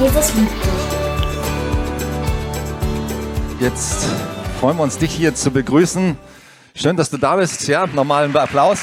[0.00, 0.72] Jesus liebt dich.
[3.60, 4.06] Jetzt
[4.58, 6.18] freuen wir uns, dich hier zu begrüßen.
[6.74, 7.68] Schön, dass du da bist.
[7.68, 8.80] Ja, normalen Applaus.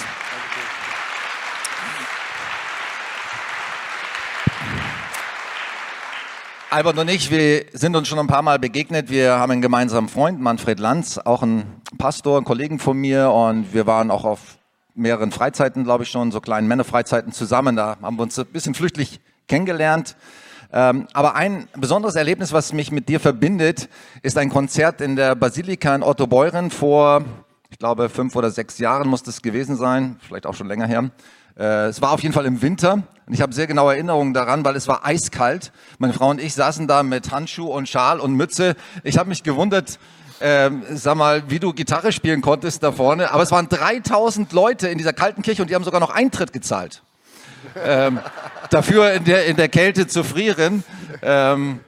[6.69, 9.09] Albert und ich, wir sind uns schon ein paar Mal begegnet.
[9.09, 13.31] Wir haben einen gemeinsamen Freund, Manfred Lanz, auch ein Pastor, ein Kollegen von mir.
[13.31, 14.39] Und wir waren auch auf
[14.95, 17.75] mehreren Freizeiten, glaube ich schon, so kleinen Männerfreizeiten zusammen.
[17.75, 20.15] Da haben wir uns ein bisschen flüchtig kennengelernt.
[20.73, 23.89] Ähm, aber ein besonderes Erlebnis, was mich mit dir verbindet,
[24.21, 27.25] ist ein Konzert in der Basilika in Otto Beuren vor,
[27.69, 31.09] ich glaube, fünf oder sechs Jahren muss das gewesen sein, vielleicht auch schon länger her.
[31.57, 34.63] Äh, es war auf jeden Fall im Winter und ich habe sehr genaue Erinnerungen daran,
[34.63, 35.71] weil es war eiskalt.
[35.97, 38.75] Meine Frau und ich saßen da mit Handschuh und Schal und Mütze.
[39.03, 39.99] Ich habe mich gewundert,
[40.39, 43.31] ähm, sag mal, wie du Gitarre spielen konntest da vorne.
[43.31, 46.53] Aber es waren 3000 Leute in dieser kalten Kirche und die haben sogar noch Eintritt
[46.53, 47.03] gezahlt.
[47.75, 48.19] Ähm,
[48.69, 50.83] dafür in der, in der Kälte zu frieren.
[51.21, 51.79] Ähm,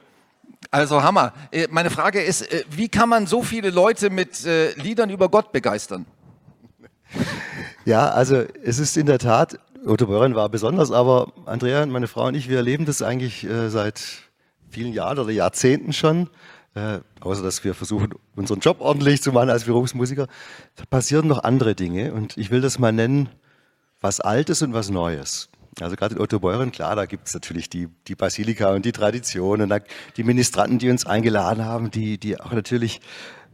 [0.70, 1.32] also Hammer.
[1.50, 5.28] Äh, meine Frage ist, äh, wie kann man so viele Leute mit äh, Liedern über
[5.28, 6.06] Gott begeistern?
[7.84, 12.26] Ja, also es ist in der Tat, Otto Beuren war besonders, aber Andrea, meine Frau
[12.26, 14.02] und ich, wir erleben das eigentlich äh, seit
[14.70, 16.28] vielen Jahren oder Jahrzehnten schon.
[16.74, 20.26] Äh, außer dass wir versuchen, unseren Job ordentlich zu machen als Berufsmusiker,
[20.74, 23.28] da passieren noch andere Dinge und ich will das mal nennen,
[24.00, 25.48] was Altes und was Neues.
[25.80, 28.92] Also gerade in Otto Beuren, klar, da gibt es natürlich die, die Basilika und die
[28.92, 29.72] Traditionen,
[30.16, 33.00] die Ministranten, die uns eingeladen haben, die, die auch natürlich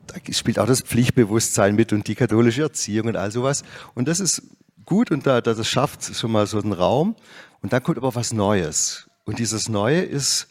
[0.06, 3.62] da spielt auch das Pflichtbewusstsein mit und die katholische Erziehung und all sowas.
[3.94, 4.42] Und das ist
[4.84, 7.14] gut und da, das schafft schon mal so einen Raum.
[7.62, 9.08] Und dann kommt aber was Neues.
[9.24, 10.48] Und dieses Neue ist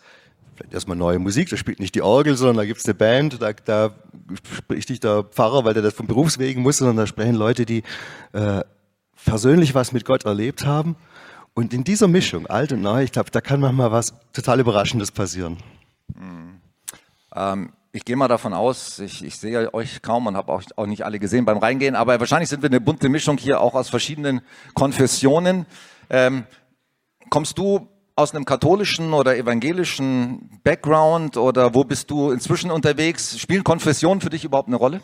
[0.56, 3.42] vielleicht erstmal neue Musik, da spielt nicht die Orgel, sondern da gibt es eine Band,
[3.42, 3.96] da, da
[4.58, 7.84] spricht nicht der Pfarrer, weil der das vom Berufswegen muss, sondern da sprechen Leute, die
[8.34, 8.62] äh,
[9.26, 10.96] persönlich was mit Gott erlebt haben.
[11.60, 15.12] Und in dieser Mischung, alt und neu, ich glaube, da kann manchmal was total Überraschendes
[15.12, 15.58] passieren.
[16.16, 16.62] Mhm.
[17.36, 20.86] Ähm, ich gehe mal davon aus, ich, ich sehe euch kaum und habe auch, auch
[20.86, 23.90] nicht alle gesehen beim Reingehen, aber wahrscheinlich sind wir eine bunte Mischung hier auch aus
[23.90, 24.40] verschiedenen
[24.74, 25.66] Konfessionen.
[26.10, 26.46] Ähm,
[27.30, 33.38] kommst du aus einem katholischen oder evangelischen Background oder wo bist du inzwischen unterwegs?
[33.38, 35.02] Spielen Konfessionen für dich überhaupt eine Rolle?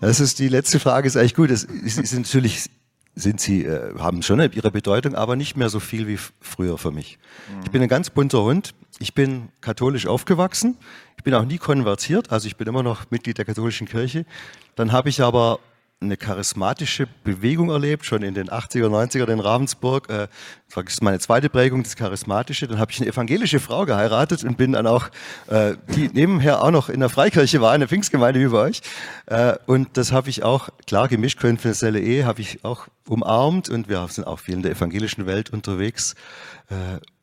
[0.00, 1.50] Das ist die letzte Frage, ist eigentlich gut.
[1.50, 2.70] Es ist natürlich
[3.14, 6.90] sind sie, äh, haben schon ihre Bedeutung, aber nicht mehr so viel wie früher für
[6.90, 7.18] mich.
[7.64, 8.74] Ich bin ein ganz bunter Hund.
[8.98, 10.76] Ich bin katholisch aufgewachsen.
[11.16, 14.26] Ich bin auch nie konvertiert, also ich bin immer noch Mitglied der katholischen Kirche.
[14.74, 15.58] Dann habe ich aber
[16.00, 20.08] eine charismatische Bewegung erlebt, schon in den 80er, 90er in Ravensburg.
[20.10, 20.28] Äh,
[20.74, 22.68] das ist meine zweite Prägung, das Charismatische.
[22.68, 25.08] Dann habe ich eine evangelische Frau geheiratet und bin dann auch,
[25.46, 28.82] äh, die nebenher auch noch in der Freikirche war, in der Pfingstgemeinde wie bei euch.
[29.26, 33.88] Äh, und das habe ich auch, klar, gemischt konfessionelle Ehe habe ich auch umarmt und
[33.88, 36.14] wir sind auch viel in der evangelischen Welt unterwegs.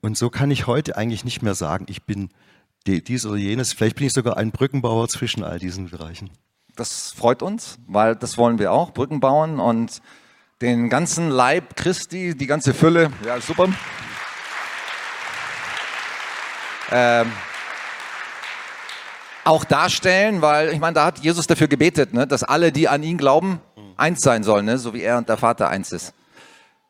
[0.02, 2.30] Und so kann ich heute eigentlich nicht mehr sagen, ich bin
[2.86, 3.74] dies oder jenes.
[3.74, 6.30] Vielleicht bin ich sogar ein Brückenbauer zwischen all diesen Bereichen.
[6.76, 10.02] Das freut uns, weil das wollen wir auch, Brücken bauen und
[10.62, 13.68] den ganzen Leib Christi, die ganze Fülle, ja super.
[16.92, 17.32] Ähm,
[19.44, 23.04] auch darstellen, weil ich meine, da hat Jesus dafür gebetet, ne, dass alle, die an
[23.04, 23.60] ihn glauben,
[23.98, 26.14] eins sein sollen, ne, so wie er und der Vater eins ist.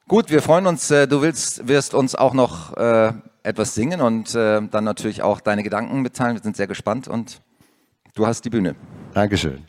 [0.08, 3.14] Gut, wir freuen uns, äh, du willst, wirst uns auch noch äh,
[3.44, 6.36] etwas singen und äh, dann natürlich auch deine Gedanken mitteilen.
[6.36, 7.42] Wir sind sehr gespannt und
[8.14, 8.76] du hast die Bühne.
[9.14, 9.66] Dankeschön.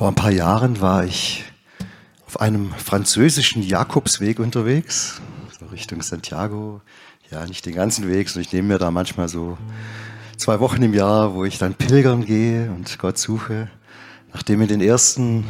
[0.00, 1.44] Vor ein paar Jahren war ich
[2.26, 5.20] auf einem französischen Jakobsweg unterwegs,
[5.58, 6.80] so Richtung Santiago.
[7.30, 9.58] Ja, nicht den ganzen Weg, sondern ich nehme mir da manchmal so
[10.38, 13.68] zwei Wochen im Jahr, wo ich dann pilgern gehe und Gott suche.
[14.32, 15.44] Nachdem in den ersten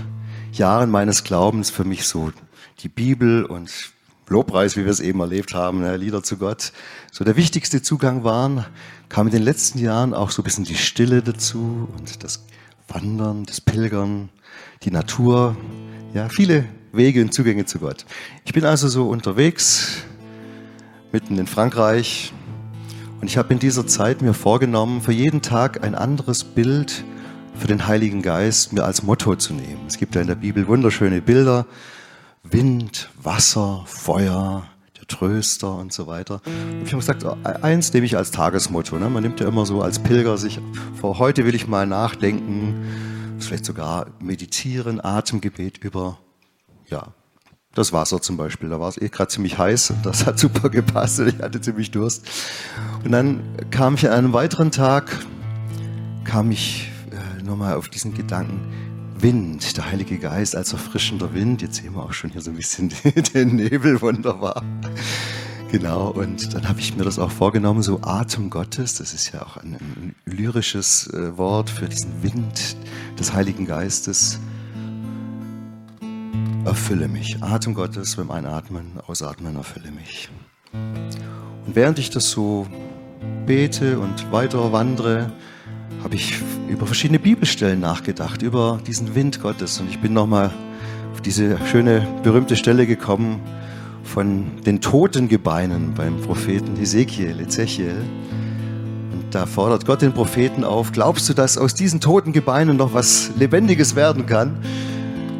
[0.51, 2.33] Jahren meines Glaubens für mich so
[2.81, 3.93] die Bibel und
[4.27, 6.73] Lobpreis, wie wir es eben erlebt haben, ne, Lieder zu Gott,
[7.13, 8.67] so der wichtigste Zugang waren,
[9.09, 12.45] kam in den letzten Jahren auch so ein bisschen die Stille dazu und das
[12.91, 14.29] Wandern, das Pilgern,
[14.83, 15.57] die Natur,
[16.13, 18.05] ja, viele Wege und Zugänge zu Gott.
[18.45, 20.03] Ich bin also so unterwegs,
[21.13, 22.33] mitten in Frankreich,
[23.21, 27.05] und ich habe in dieser Zeit mir vorgenommen, für jeden Tag ein anderes Bild
[27.55, 29.85] für den Heiligen Geist mir als Motto zu nehmen.
[29.87, 31.67] Es gibt ja in der Bibel wunderschöne Bilder.
[32.43, 34.67] Wind, Wasser, Feuer,
[35.11, 36.41] Tröster und so weiter.
[36.47, 37.25] Und ich habe gesagt,
[37.63, 38.99] eins nehme ich als Tagesmotto.
[38.99, 39.11] Ne?
[39.11, 40.61] Man nimmt ja immer so als Pilger sich
[40.99, 42.87] vor, heute will ich mal nachdenken,
[43.39, 46.19] vielleicht sogar meditieren, Atemgebet über,
[46.89, 47.09] ja,
[47.75, 48.69] das Wasser zum Beispiel.
[48.69, 51.61] Da war es eh gerade ziemlich heiß und das hat super gepasst und ich hatte
[51.61, 52.29] ziemlich Durst.
[53.05, 55.17] Und dann kam ich an einem weiteren Tag,
[56.25, 58.73] kam ich äh, nochmal auf diesen Gedanken,
[59.23, 61.63] Wind, der Heilige Geist als erfrischender Wind.
[61.63, 62.93] Jetzt sehen wir auch schon hier so ein bisschen
[63.35, 64.63] den Nebel, wunderbar.
[65.71, 69.43] Genau, und dann habe ich mir das auch vorgenommen, so Atem Gottes, das ist ja
[69.43, 72.77] auch ein, ein lyrisches äh, Wort für diesen Wind
[73.19, 74.41] des Heiligen Geistes.
[76.65, 77.43] Erfülle mich.
[77.43, 80.29] Atem Gottes beim Einatmen, Ausatmen, erfülle mich.
[80.73, 82.67] Und während ich das so
[83.47, 85.33] bete und weiter wandere,
[86.03, 89.81] habe ich über verschiedene Bibelstellen nachgedacht, über diesen Wind Gottes.
[89.81, 90.51] Und ich bin nochmal
[91.13, 93.41] auf diese schöne, berühmte Stelle gekommen
[94.03, 97.95] von den toten Gebeinen beim Propheten Hesekiel, Ezechiel.
[99.13, 102.95] Und da fordert Gott den Propheten auf, glaubst du, dass aus diesen toten Gebeinen noch
[102.95, 104.57] was Lebendiges werden kann?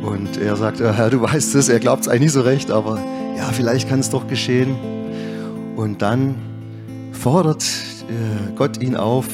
[0.03, 3.01] Und er sagt, Herr, du weißt es, er glaubt es eigentlich nicht so recht, aber
[3.37, 4.77] ja, vielleicht kann es doch geschehen.
[5.77, 6.35] Und dann
[7.13, 9.27] fordert äh, Gott ihn auf,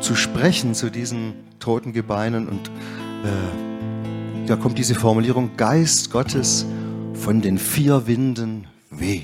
[0.00, 6.64] zu sprechen zu diesen toten Gebeinen und äh, da kommt diese Formulierung, Geist Gottes
[7.14, 9.22] von den vier Winden weh.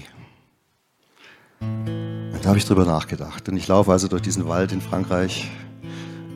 [1.60, 3.48] Und da habe ich drüber nachgedacht.
[3.48, 5.50] Und ich laufe also durch diesen Wald in Frankreich,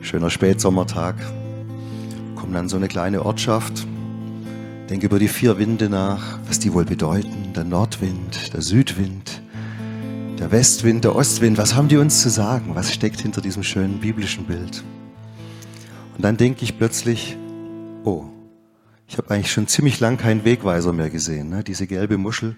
[0.01, 1.15] schöner Spätsommertag,
[2.35, 3.85] komme dann so eine kleine Ortschaft,
[4.89, 7.53] denke über die vier Winde nach, was die wohl bedeuten.
[7.55, 9.38] Der Nordwind, der Südwind,
[10.39, 12.71] der Westwind, der Ostwind, was haben die uns zu sagen?
[12.73, 14.83] Was steckt hinter diesem schönen biblischen Bild?
[16.15, 17.35] Und dann denke ich plötzlich,
[18.05, 18.23] oh,
[19.07, 21.49] ich habe eigentlich schon ziemlich lang keinen Wegweiser mehr gesehen.
[21.49, 21.63] Ne?
[21.63, 22.55] Diese gelbe Muschel.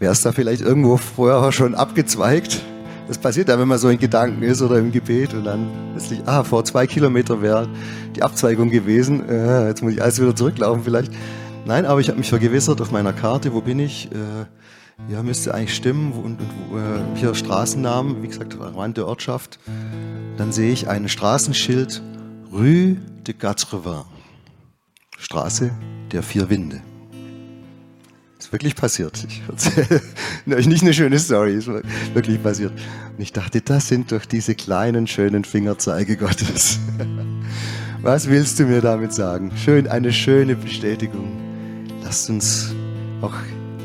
[0.00, 2.62] Wäre es da vielleicht irgendwo vorher schon abgezweigt?
[3.06, 6.20] Das passiert ja, wenn man so in Gedanken ist oder im Gebet und dann plötzlich,
[6.26, 7.68] ah, vor zwei Kilometern wäre
[8.16, 9.28] die Abzweigung gewesen.
[9.28, 11.12] Äh, jetzt muss ich alles wieder zurücklaufen vielleicht.
[11.64, 14.10] Nein, aber ich habe mich vergewissert auf meiner Karte, wo bin ich?
[14.12, 14.46] Äh,
[15.08, 16.12] ja, müsste eigentlich stimmen.
[16.12, 19.58] Und, und äh, hier Straßennamen, wie gesagt, Rand der Ortschaft.
[20.36, 22.02] Dann sehe ich ein Straßenschild
[22.52, 24.06] Rue de Quatre-Vingts.
[25.18, 25.70] Straße
[26.12, 26.80] der vier Winde.
[28.38, 29.22] Ist wirklich passiert.
[29.28, 30.00] Ich erzähle
[30.46, 31.68] nicht eine schöne Story, ist
[32.14, 32.72] wirklich passiert.
[32.72, 36.78] Und ich dachte, das sind doch diese kleinen, schönen Fingerzeige Gottes.
[38.02, 39.52] Was willst du mir damit sagen?
[39.56, 41.36] Schön, eine schöne Bestätigung.
[42.02, 42.74] Lasst uns
[43.20, 43.34] auch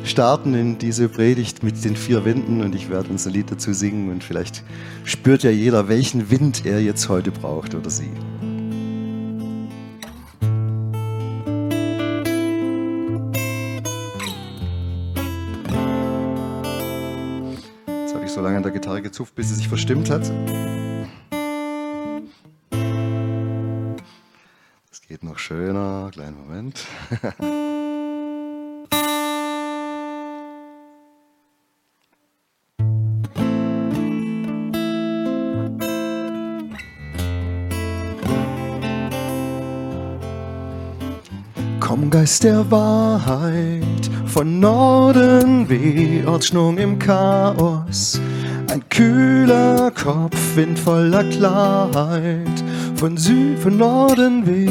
[0.05, 3.73] starten in diese Predigt mit den vier Winden und ich werde uns ein Lied dazu
[3.73, 4.63] singen und vielleicht
[5.03, 8.09] spürt ja jeder, welchen Wind er jetzt heute braucht oder sie.
[17.87, 20.31] Jetzt habe ich so lange an der Gitarre gezupft, bis sie sich verstimmt hat.
[24.89, 26.09] Das geht noch schöner.
[26.13, 26.85] Kleinen Moment.
[42.15, 48.21] Geist der Wahrheit, von Norden weh, Ortsschnung im Chaos.
[48.71, 52.63] Ein kühler Kopfwind voller Klarheit,
[52.95, 54.69] von Süd, von Norden weh.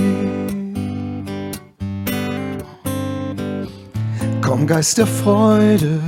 [4.40, 6.00] Komm, Geist der Freude,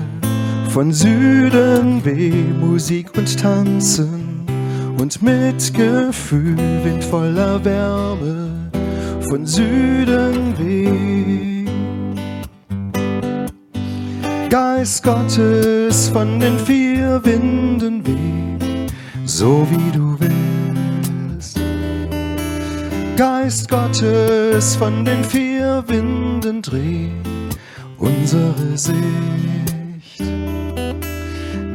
[0.70, 4.46] von Süden weh, Musik und Tanzen
[4.98, 8.56] und Mitgefühl, Wind voller Wärme
[9.28, 11.15] von Süden weh.
[14.48, 18.86] Geist Gottes von den vier Winden weh,
[19.24, 21.58] so wie du willst.
[23.16, 27.08] Geist Gottes von den vier Winden dreh
[27.98, 28.96] unsere Sicht.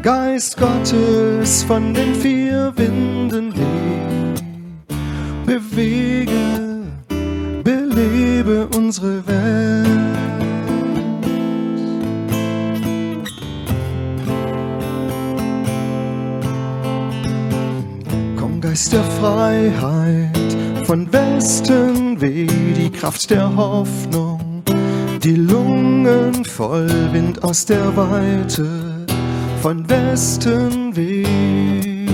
[0.01, 4.35] Geist Gottes von den vier Winden weh,
[5.45, 6.31] bewege
[7.63, 10.20] belebe unsere Welt.
[18.71, 24.63] Geist der Freiheit, von Westen weh die Kraft der Hoffnung,
[25.21, 29.05] die Lungen voll Wind aus der Weite,
[29.61, 32.05] von Westen weh.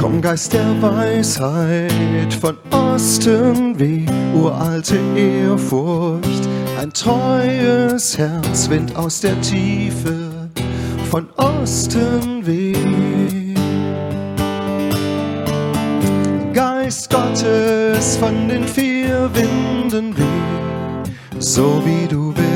[0.00, 4.06] Komm, Geist der Weisheit, von Osten weh,
[4.40, 6.48] uralte Ehrfurcht,
[6.80, 10.30] ein treues Herz, Wind aus der Tiefe,
[11.10, 11.47] von Osten
[12.46, 12.76] weht.
[16.54, 22.52] Geist Gottes von den vier Winden weht, so wie du willst.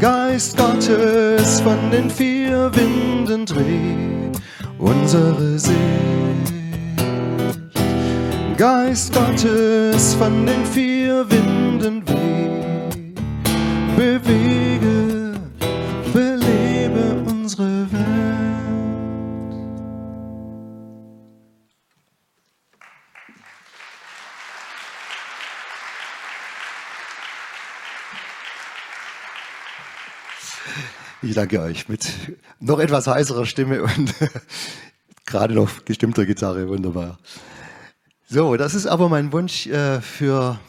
[0.00, 4.40] Geist Gottes von den vier Winden dreht
[4.78, 5.78] unsere Seele.
[8.56, 13.12] Geist Gottes von den vier Winden weh,
[13.96, 15.07] bewege,
[31.20, 32.06] Ich danke euch mit
[32.60, 34.14] noch etwas heißerer Stimme und
[35.26, 37.18] gerade noch gestimmter Gitarre, wunderbar.
[38.28, 40.60] So, das ist aber mein Wunsch äh, für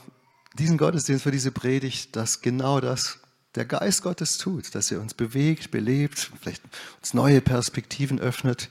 [0.58, 3.20] diesen Gottesdienst, für diese Predigt, dass genau das
[3.54, 6.64] der Geist Gottes tut, dass er uns bewegt, belebt, vielleicht
[6.98, 8.70] uns neue Perspektiven öffnet.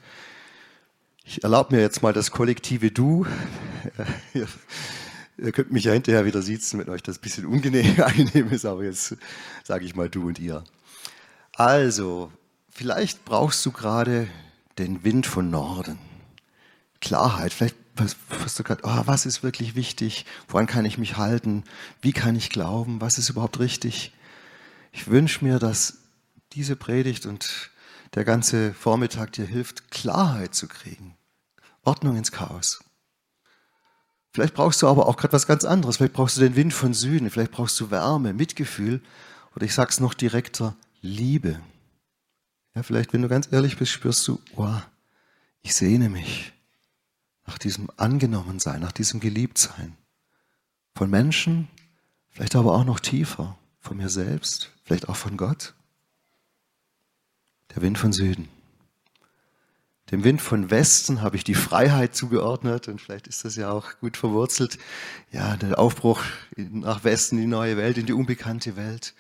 [1.25, 3.25] Ich erlaube mir jetzt mal das kollektive Du.
[4.35, 4.49] Ihr,
[5.37, 8.83] ihr könnt mich ja hinterher wieder sitzen, wenn euch das ein bisschen unangenehm ist, aber
[8.83, 9.17] jetzt
[9.63, 10.65] sage ich mal Du und ihr.
[11.59, 12.31] Also,
[12.71, 14.29] vielleicht brauchst du gerade
[14.79, 15.99] den Wind von Norden.
[17.01, 18.15] Klarheit, vielleicht was,
[18.55, 20.25] du grad, oh, was ist wirklich wichtig?
[20.47, 21.65] Woran kann ich mich halten?
[22.01, 23.01] Wie kann ich glauben?
[23.01, 24.13] Was ist überhaupt richtig?
[24.93, 25.99] Ich wünsche mir, dass
[26.53, 27.71] diese Predigt und
[28.15, 31.17] der ganze Vormittag dir hilft, Klarheit zu kriegen.
[31.83, 32.85] Ordnung ins Chaos.
[34.33, 35.97] Vielleicht brauchst du aber auch gerade was ganz anderes.
[35.97, 37.31] Vielleicht brauchst du den Wind von Süden.
[37.31, 39.03] Vielleicht brauchst du Wärme, Mitgefühl.
[39.57, 41.61] Oder ich sag's noch direkter, Liebe.
[42.75, 44.83] Ja, vielleicht, wenn du ganz ehrlich bist, spürst du, wow,
[45.63, 46.53] ich sehne mich
[47.47, 49.97] nach diesem Angenommensein, nach diesem Geliebtsein.
[50.95, 51.69] Von Menschen,
[52.31, 55.75] vielleicht aber auch noch tiefer, von mir selbst, vielleicht auch von Gott.
[57.75, 58.49] Der Wind von Süden.
[60.11, 63.99] Dem Wind von Westen habe ich die Freiheit zugeordnet und vielleicht ist das ja auch
[64.01, 64.79] gut verwurzelt.
[65.33, 66.23] Ja, der Aufbruch
[66.57, 69.15] nach Westen, die neue Welt, in die unbekannte Welt.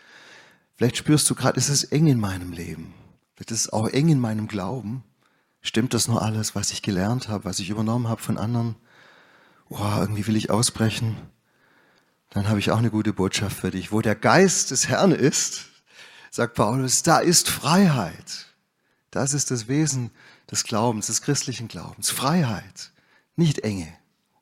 [0.79, 2.95] Vielleicht spürst du gerade, es ist eng in meinem Leben.
[3.35, 5.03] Vielleicht ist es auch eng in meinem Glauben.
[5.61, 8.77] Stimmt das nur alles, was ich gelernt habe, was ich übernommen habe von anderen?
[9.69, 11.17] Oh, irgendwie will ich ausbrechen.
[12.31, 13.91] Dann habe ich auch eine gute Botschaft für dich.
[13.91, 15.65] Wo der Geist des Herrn ist,
[16.31, 18.47] sagt Paulus, da ist Freiheit.
[19.11, 20.13] Das ist das Wesen
[20.49, 22.11] des Glaubens, des christlichen Glaubens.
[22.11, 22.93] Freiheit,
[23.35, 23.93] nicht Enge.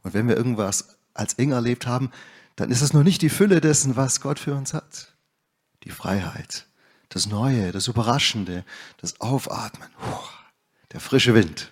[0.03, 2.11] Und wenn wir irgendwas als eng erlebt haben,
[2.57, 5.16] dann ist es noch nicht die Fülle dessen, was Gott für uns hat.
[5.87, 6.67] Die Freiheit,
[7.11, 8.65] das Neue, das Überraschende,
[9.01, 9.89] das Aufatmen.
[10.91, 11.71] Der frische Wind.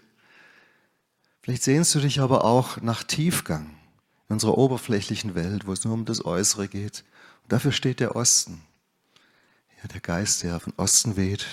[1.42, 3.76] Vielleicht sehnst du dich aber auch nach Tiefgang
[4.28, 7.04] in unserer oberflächlichen Welt, wo es nur um das Äußere geht.
[7.42, 8.62] Und dafür steht der Osten.
[9.82, 11.44] Ja, der Geist, der von Osten weht.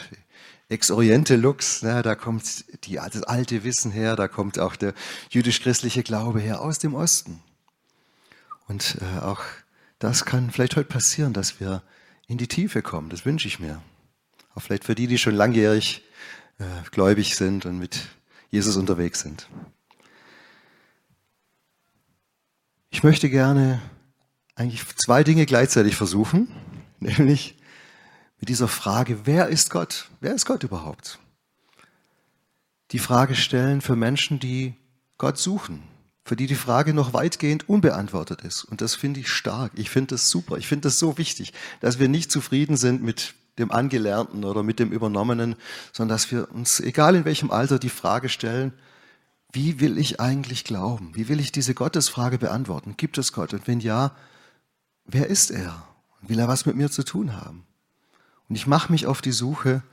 [0.70, 4.94] Ex Oriente Lux, na, da kommt die, das alte Wissen her, da kommt auch der
[5.32, 7.42] jüdisch-christliche Glaube her aus dem Osten.
[8.68, 9.42] Und äh, auch
[9.98, 11.82] das kann vielleicht heute passieren, dass wir
[12.32, 13.10] in die Tiefe kommen.
[13.10, 13.82] Das wünsche ich mir.
[14.56, 16.02] Auch vielleicht für die, die schon langjährig
[16.60, 18.08] äh, gläubig sind und mit
[18.50, 19.50] Jesus unterwegs sind.
[22.90, 23.82] Ich möchte gerne
[24.56, 26.48] eigentlich zwei Dinge gleichzeitig versuchen,
[27.00, 27.58] nämlich
[28.40, 30.10] mit dieser Frage, wer ist Gott?
[30.22, 31.20] Wer ist Gott überhaupt?
[32.92, 34.76] Die Frage stellen für Menschen, die
[35.18, 35.84] Gott suchen,
[36.24, 38.64] für die die Frage noch weitgehend unbeantwortet ist.
[38.64, 39.72] Und das finde ich stark.
[39.76, 40.58] Ich finde das super.
[40.58, 44.80] Ich finde das so wichtig, dass wir nicht zufrieden sind mit dem Angelernten oder mit
[44.80, 45.56] dem Übernommenen,
[45.92, 48.74] sondern dass wir uns, egal in welchem Alter, die Frage stellen,
[49.52, 51.12] wie will ich eigentlich glauben?
[51.14, 52.96] Wie will ich diese Gottesfrage beantworten?
[52.96, 53.54] Gibt es Gott?
[53.54, 54.16] Und wenn ja,
[55.06, 55.88] wer ist er?
[56.22, 57.66] Will er was mit mir zu tun haben?
[58.48, 59.84] Und ich mache mich auf die Suche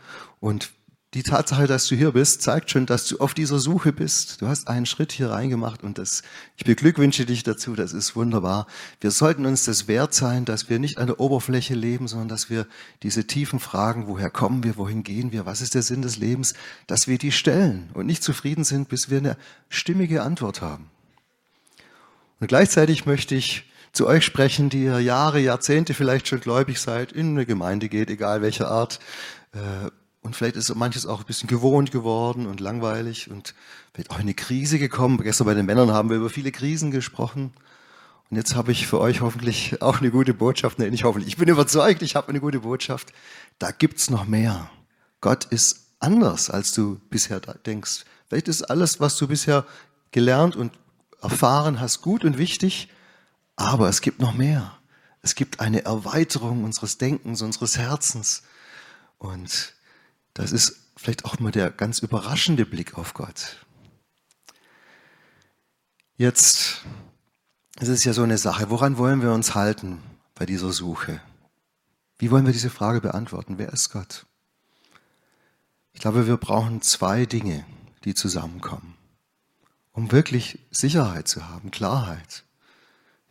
[0.40, 0.70] und
[1.14, 4.42] die Tatsache, dass du hier bist, zeigt schon, dass du auf dieser Suche bist.
[4.42, 6.22] Du hast einen Schritt hier reingemacht und das,
[6.58, 8.66] ich beglückwünsche dich dazu, das ist wunderbar.
[9.00, 12.50] Wir sollten uns das wert sein, dass wir nicht an der Oberfläche leben, sondern dass
[12.50, 12.66] wir
[13.02, 16.52] diese tiefen Fragen, woher kommen wir, wohin gehen wir, was ist der Sinn des Lebens,
[16.86, 19.38] dass wir die stellen und nicht zufrieden sind, bis wir eine
[19.70, 20.90] stimmige Antwort haben.
[22.38, 27.12] Und gleichzeitig möchte ich zu euch sprechen, die ihr Jahre, Jahrzehnte vielleicht schon gläubig seid,
[27.12, 29.00] in eine Gemeinde geht, egal welcher Art,
[29.54, 29.90] äh,
[30.28, 33.54] und vielleicht ist manches auch ein bisschen gewohnt geworden und langweilig und
[33.94, 35.16] vielleicht auch in eine Krise gekommen.
[35.23, 37.54] Gestern bei den Männern haben wir über viele Krisen gesprochen.
[38.28, 40.78] Und jetzt habe ich für euch hoffentlich auch eine gute Botschaft.
[40.78, 41.28] Nee, nicht hoffentlich.
[41.32, 43.14] Ich bin überzeugt, ich habe eine gute Botschaft.
[43.58, 44.70] Da gibt's noch mehr.
[45.23, 48.04] Gott ist anders, als du bisher denkst.
[48.28, 49.64] Vielleicht ist alles, was du bisher
[50.11, 50.73] gelernt und
[51.23, 52.90] erfahren hast, gut und wichtig,
[53.56, 54.76] aber es gibt noch mehr.
[55.23, 58.42] Es gibt eine Erweiterung unseres Denkens, unseres Herzens.
[59.16, 59.73] Und
[60.38, 63.66] das ist vielleicht auch mal der ganz überraschende Blick auf Gott.
[66.16, 66.83] Jetzt
[67.80, 70.02] es ist ja so eine Sache, woran wollen wir uns halten
[70.35, 71.21] bei dieser Suche?
[72.18, 73.59] Wie wollen wir diese Frage beantworten?
[73.59, 74.26] Wer ist Gott?
[75.92, 77.64] Ich glaube, wir brauchen zwei Dinge,
[78.04, 78.97] die zusammenkommen,
[79.92, 82.45] um wirklich Sicherheit zu haben, Klarheit.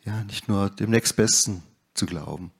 [0.04, 1.62] Ja, nicht nur dem nächstbesten
[1.92, 2.50] zu glauben.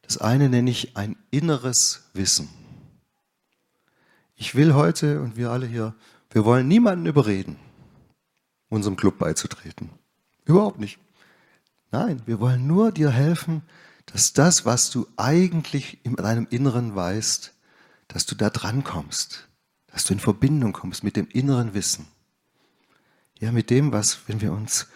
[0.00, 2.48] Das eine nenne ich ein inneres Wissen.
[4.40, 5.94] Ich will heute und wir alle hier,
[6.30, 7.56] wir wollen niemanden überreden,
[8.70, 9.90] unserem Club beizutreten.
[10.46, 10.98] Überhaupt nicht.
[11.90, 13.60] Nein, wir wollen nur dir helfen,
[14.06, 17.52] dass das, was du eigentlich in deinem Inneren weißt,
[18.08, 19.46] dass du da dran kommst,
[19.88, 22.06] dass du in Verbindung kommst mit dem inneren Wissen.
[23.40, 24.86] Ja, mit dem, was, wenn wir uns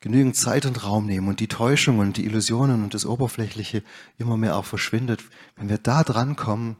[0.00, 3.84] genügend Zeit und Raum nehmen und die Täuschung und die Illusionen und das Oberflächliche
[4.18, 5.22] immer mehr auch verschwindet,
[5.54, 6.74] wenn wir da dran kommen,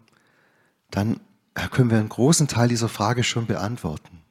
[0.91, 1.21] dann
[1.67, 4.23] können wir einen großen Teil dieser Frage schon beantworten.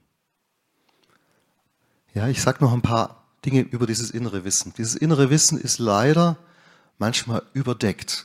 [2.13, 4.73] Ja, ich sage noch ein paar Dinge über dieses innere Wissen.
[4.77, 6.37] Dieses innere Wissen ist leider
[6.97, 8.23] manchmal überdeckt.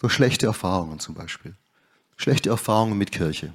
[0.00, 1.54] So schlechte Erfahrungen zum Beispiel.
[2.16, 3.54] Schlechte Erfahrungen mit Kirche.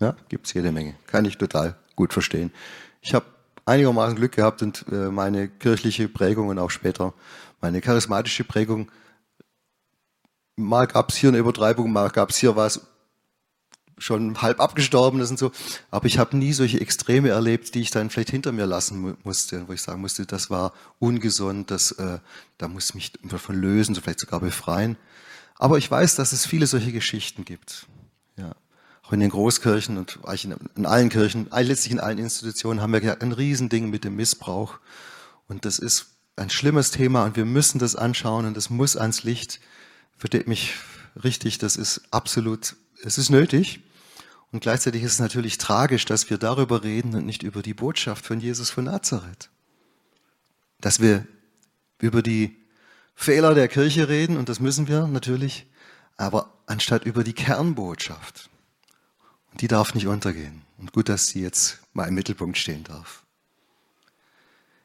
[0.00, 0.94] Ja, gibt es jede Menge.
[1.06, 2.52] Kann ich total gut verstehen.
[3.00, 3.26] Ich habe
[3.64, 7.14] einigermaßen Glück gehabt und äh, meine kirchliche Prägung und auch später
[7.60, 8.90] meine charismatische Prägung,
[10.56, 12.86] mal gab es hier eine Übertreibung, mal gab es hier was
[13.98, 15.52] schon halb abgestorben ist und so.
[15.90, 19.66] Aber ich habe nie solche Extreme erlebt, die ich dann vielleicht hinter mir lassen musste,
[19.68, 22.18] wo ich sagen musste, das war ungesund, das, äh,
[22.58, 24.96] da muss ich mich davon lösen, so vielleicht sogar befreien.
[25.56, 27.86] Aber ich weiß, dass es viele solche Geschichten gibt.
[28.36, 28.54] Ja.
[29.02, 33.22] Auch in den Großkirchen und in, in allen Kirchen, letztlich in allen Institutionen haben wir
[33.22, 34.78] ein Riesending mit dem Missbrauch.
[35.48, 39.24] Und das ist ein schlimmes Thema und wir müssen das anschauen und das muss ans
[39.24, 39.60] Licht.
[40.16, 40.74] Versteht mich
[41.22, 43.80] richtig, das ist absolut, es ist nötig.
[44.50, 48.24] Und gleichzeitig ist es natürlich tragisch, dass wir darüber reden und nicht über die Botschaft
[48.24, 49.50] von Jesus von Nazareth.
[50.80, 51.26] Dass wir
[51.98, 52.56] über die
[53.14, 55.66] Fehler der Kirche reden, und das müssen wir natürlich,
[56.16, 58.48] aber anstatt über die Kernbotschaft.
[59.50, 60.62] Und die darf nicht untergehen.
[60.78, 63.24] Und gut, dass sie jetzt mal im Mittelpunkt stehen darf.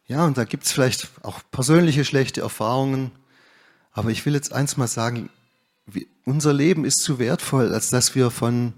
[0.07, 3.11] Ja, und da gibt es vielleicht auch persönliche schlechte Erfahrungen.
[3.93, 5.29] Aber ich will jetzt eins mal sagen,
[6.25, 8.73] unser Leben ist zu wertvoll, als dass wir von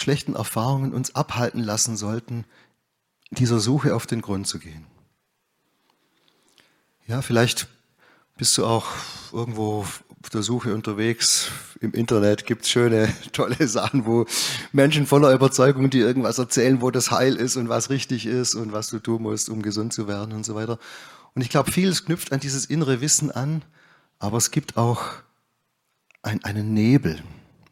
[0.00, 2.44] schlechten Erfahrungen uns abhalten lassen sollten,
[3.30, 4.86] dieser Suche auf den Grund zu gehen.
[7.06, 7.68] Ja, vielleicht
[8.36, 8.86] bist du auch
[9.32, 11.50] irgendwo auf der Suche unterwegs.
[11.80, 14.26] Im Internet gibt es schöne, tolle Sachen, wo
[14.72, 18.72] Menschen voller Überzeugung dir irgendwas erzählen, wo das Heil ist und was richtig ist und
[18.72, 20.78] was du tun musst, um gesund zu werden und so weiter.
[21.34, 23.62] Und ich glaube, vieles knüpft an dieses innere Wissen an,
[24.18, 25.12] aber es gibt auch
[26.22, 27.22] ein, einen Nebel,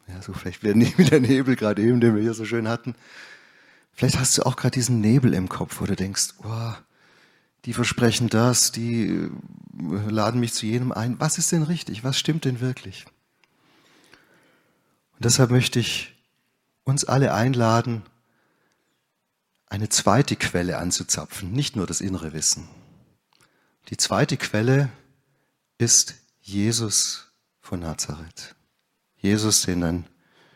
[0.07, 0.73] ja, so vielleicht wieder
[1.09, 2.95] der Nebel gerade eben, den wir hier so schön hatten.
[3.93, 6.73] Vielleicht hast du auch gerade diesen Nebel im Kopf, wo du denkst, oh,
[7.65, 9.29] die versprechen das, die äh,
[10.09, 11.19] laden mich zu jenem ein.
[11.19, 12.03] Was ist denn richtig?
[12.03, 13.05] Was stimmt denn wirklich?
[15.13, 16.15] Und deshalb möchte ich
[16.83, 18.03] uns alle einladen,
[19.65, 22.69] eine zweite Quelle anzuzapfen, nicht nur das innere Wissen.
[23.89, 24.89] Die zweite Quelle
[25.77, 28.56] ist Jesus von Nazareth.
[29.27, 30.05] Jesus, den dann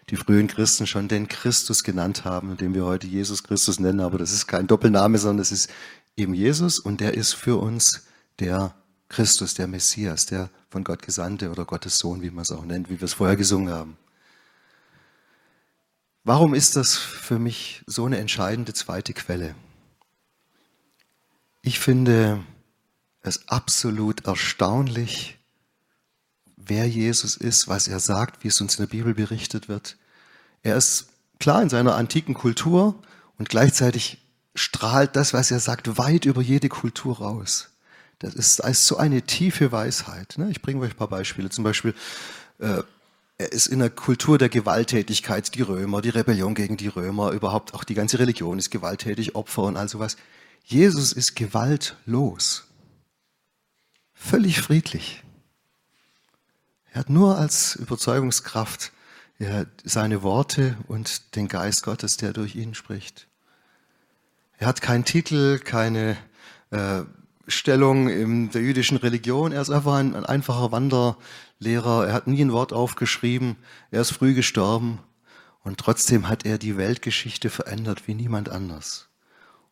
[0.10, 4.18] die frühen Christen schon den Christus genannt haben, den wir heute Jesus Christus nennen, aber
[4.18, 5.70] das ist kein Doppelname, sondern es ist
[6.16, 8.06] eben Jesus und der ist für uns
[8.40, 8.74] der
[9.10, 12.90] Christus, der Messias, der von Gott Gesandte oder Gottes Sohn, wie man es auch nennt,
[12.90, 13.98] wie wir es vorher gesungen haben.
[16.24, 19.54] Warum ist das für mich so eine entscheidende zweite Quelle?
[21.62, 22.42] Ich finde
[23.22, 25.41] es absolut erstaunlich,
[26.72, 29.98] wer Jesus ist, was er sagt, wie es uns in der Bibel berichtet wird.
[30.64, 31.08] Er ist
[31.38, 32.96] klar in seiner antiken Kultur
[33.38, 34.20] und gleichzeitig
[34.56, 37.72] strahlt das, was er sagt, weit über jede Kultur raus.
[38.20, 40.36] Das ist, so eine tiefe Weisheit.
[40.38, 40.50] Ne?
[40.50, 41.50] Ich bringe euch ein paar Beispiele.
[41.50, 41.94] Zum Beispiel,
[42.60, 42.84] äh,
[43.38, 47.74] er ist in der Kultur der Gewalttätigkeit, die Römer, die Rebellion gegen die Römer, überhaupt
[47.74, 50.16] auch die ganze Religion ist gewalttätig, Opfer und all sowas.
[50.64, 52.64] Jesus ist gewaltlos.
[54.14, 55.22] Völlig friedlich.
[56.92, 58.92] Er hat nur als Überzeugungskraft
[59.84, 63.28] seine Worte und den Geist Gottes, der durch ihn spricht.
[64.60, 66.16] Er hat keinen Titel, keine
[66.70, 67.02] äh,
[67.48, 69.52] Stellung in der jüdischen Religion.
[69.52, 72.08] Er ist einfach ein, ein einfacher Wanderlehrer.
[72.08, 73.56] Er hat nie ein Wort aufgeschrieben.
[73.90, 75.00] Er ist früh gestorben.
[75.64, 79.08] Und trotzdem hat er die Weltgeschichte verändert wie niemand anders.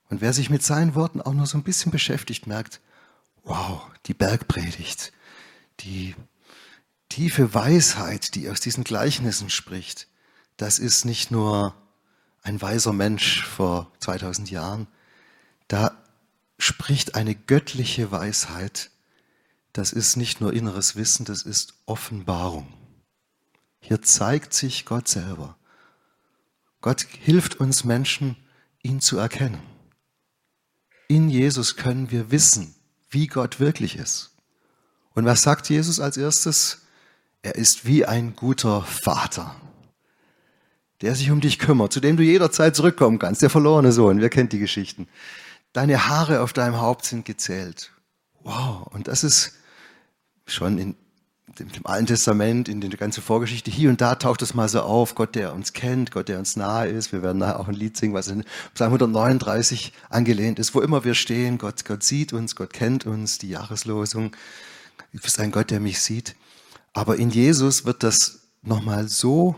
[0.10, 2.80] Und wer sich mit seinen Worten auch nur so ein bisschen beschäftigt, merkt,
[3.44, 5.12] wow, die Bergpredigt,
[5.82, 6.16] die
[7.10, 10.08] tiefe Weisheit, die aus diesen Gleichnissen spricht,
[10.58, 11.76] das ist nicht nur
[12.42, 14.88] ein weiser Mensch vor 2000 Jahren,
[15.68, 15.98] da
[16.58, 18.92] spricht eine göttliche Weisheit.
[19.74, 22.72] Das ist nicht nur inneres Wissen, das ist Offenbarung.
[23.80, 25.58] Hier zeigt sich Gott selber.
[26.82, 28.36] Gott hilft uns Menschen,
[28.82, 29.62] ihn zu erkennen.
[31.08, 32.76] In Jesus können wir wissen,
[33.10, 34.32] wie Gott wirklich ist.
[35.14, 36.86] Und was sagt Jesus als erstes?
[37.42, 39.56] Er ist wie ein guter Vater,
[41.02, 44.30] der sich um dich kümmert, zu dem du jederzeit zurückkommen kannst, der verlorene Sohn, wer
[44.30, 45.08] kennt die Geschichten.
[45.72, 47.92] Deine Haare auf deinem Haupt sind gezählt.
[48.44, 49.54] Wow, und das ist
[50.48, 50.96] schon in
[51.60, 55.16] dem, Alten Testament, in der ganzen Vorgeschichte, hier und da taucht es mal so auf,
[55.16, 57.12] Gott, der uns kennt, Gott, der uns nahe ist.
[57.12, 60.74] Wir werden nachher auch ein Lied singen, was in Psalm 139 angelehnt ist.
[60.76, 64.36] Wo immer wir stehen, Gott, Gott sieht uns, Gott kennt uns, die Jahreslosung.
[65.12, 66.36] Du bist ein Gott, der mich sieht.
[67.00, 69.56] Aber in Jesus wird das nochmal so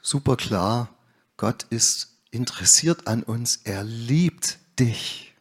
[0.00, 0.88] super klar.
[1.36, 3.60] Gott ist interessiert an uns.
[3.64, 5.34] Er liebt dich.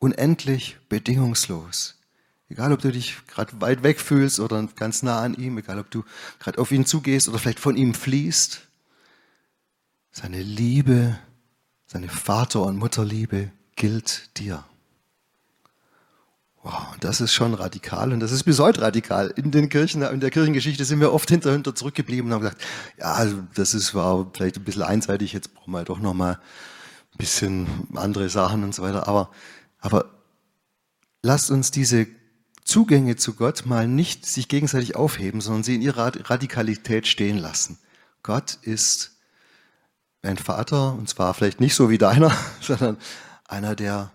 [0.00, 2.00] Unendlich, bedingungslos.
[2.48, 5.88] Egal, ob du dich gerade weit weg fühlst oder ganz nah an ihm, egal, ob
[5.88, 6.02] du
[6.40, 8.60] gerade auf ihn zugehst oder vielleicht von ihm fließt.
[10.10, 11.16] Seine Liebe,
[11.86, 14.64] seine Vater- und Mutterliebe gilt dir.
[16.62, 19.32] Wow, das ist schon radikal und das ist bis heute radikal.
[19.36, 22.60] In den Kirchen, in der Kirchengeschichte sind wir oft hinter, hinter zurückgeblieben und haben gesagt,
[22.98, 27.16] ja, also das ist, war vielleicht ein bisschen einseitig, jetzt brauchen wir doch nochmal ein
[27.16, 29.08] bisschen andere Sachen und so weiter.
[29.08, 29.30] Aber,
[29.78, 30.10] aber
[31.22, 32.06] lasst uns diese
[32.62, 37.78] Zugänge zu Gott mal nicht sich gegenseitig aufheben, sondern sie in ihrer Radikalität stehen lassen.
[38.22, 39.16] Gott ist
[40.20, 42.98] ein Vater, und zwar vielleicht nicht so wie deiner, sondern
[43.48, 44.12] einer, der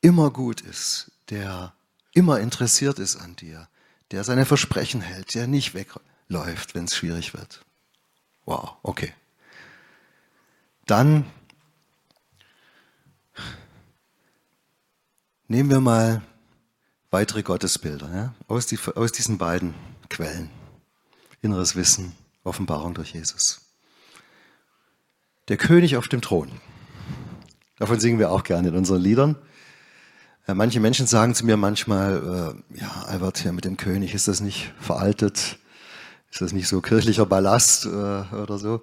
[0.00, 1.74] immer gut ist, der
[2.12, 3.68] immer interessiert ist an dir,
[4.10, 7.64] der seine Versprechen hält, der nicht wegläuft, wenn es schwierig wird.
[8.44, 9.12] Wow, okay.
[10.86, 11.26] Dann
[15.48, 16.22] nehmen wir mal
[17.10, 19.74] weitere Gottesbilder ja, aus, die, aus diesen beiden
[20.08, 20.50] Quellen.
[21.42, 22.12] Inneres Wissen,
[22.44, 23.60] Offenbarung durch Jesus.
[25.48, 26.50] Der König auf dem Thron.
[27.78, 29.36] Davon singen wir auch gerne in unseren Liedern.
[30.54, 34.40] Manche Menschen sagen zu mir manchmal, äh, ja, Albert, ja, mit dem König, ist das
[34.40, 35.58] nicht veraltet?
[36.30, 38.82] Ist das nicht so kirchlicher Ballast äh, oder so?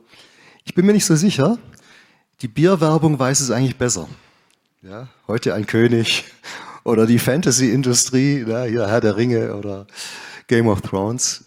[0.66, 1.58] Ich bin mir nicht so sicher.
[2.42, 4.10] Die Bierwerbung weiß es eigentlich besser.
[4.82, 6.26] Ja, heute ein König
[6.84, 9.88] oder die Fantasy-Industrie, ja, hier Herr der Ringe oder
[10.48, 11.46] Game of Thrones.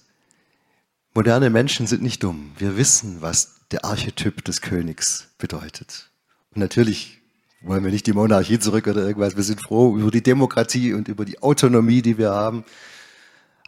[1.13, 2.53] Moderne Menschen sind nicht dumm.
[2.57, 6.11] Wir wissen, was der Archetyp des Königs bedeutet.
[6.55, 7.21] Und natürlich
[7.61, 9.37] wollen wir nicht die Monarchie zurück oder irgendwas.
[9.37, 12.65] Wir sind froh über die Demokratie und über die Autonomie, die wir haben.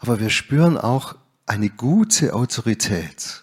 [0.01, 3.43] Aber wir spüren auch eine gute Autorität.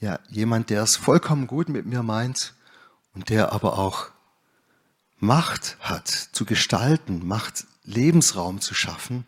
[0.00, 2.54] Ja, jemand, der es vollkommen gut mit mir meint
[3.14, 4.08] und der aber auch
[5.18, 9.26] Macht hat, zu gestalten, Macht, Lebensraum zu schaffen,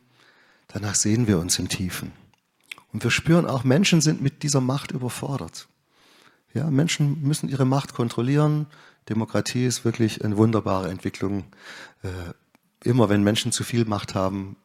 [0.69, 2.13] danach sehen wir uns im Tiefen.
[2.93, 5.69] Und wir spüren auch, Menschen sind mit dieser Macht überfordert.
[6.53, 8.67] Ja, Menschen müssen ihre Macht kontrollieren.
[9.09, 11.45] Demokratie ist wirklich eine wunderbare Entwicklung.
[12.03, 12.09] Äh,
[12.83, 14.57] immer wenn Menschen zu viel Macht haben,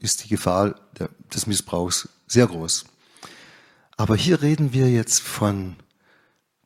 [0.00, 0.74] ist die Gefahr
[1.32, 2.84] des Missbrauchs sehr groß.
[3.96, 5.76] Aber hier reden wir jetzt von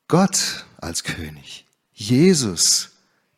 [0.07, 2.91] Gott als König, Jesus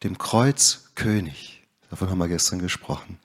[0.03, 1.63] dem Kreuz König.
[1.89, 3.19] Davon haben wir gestern gesprochen.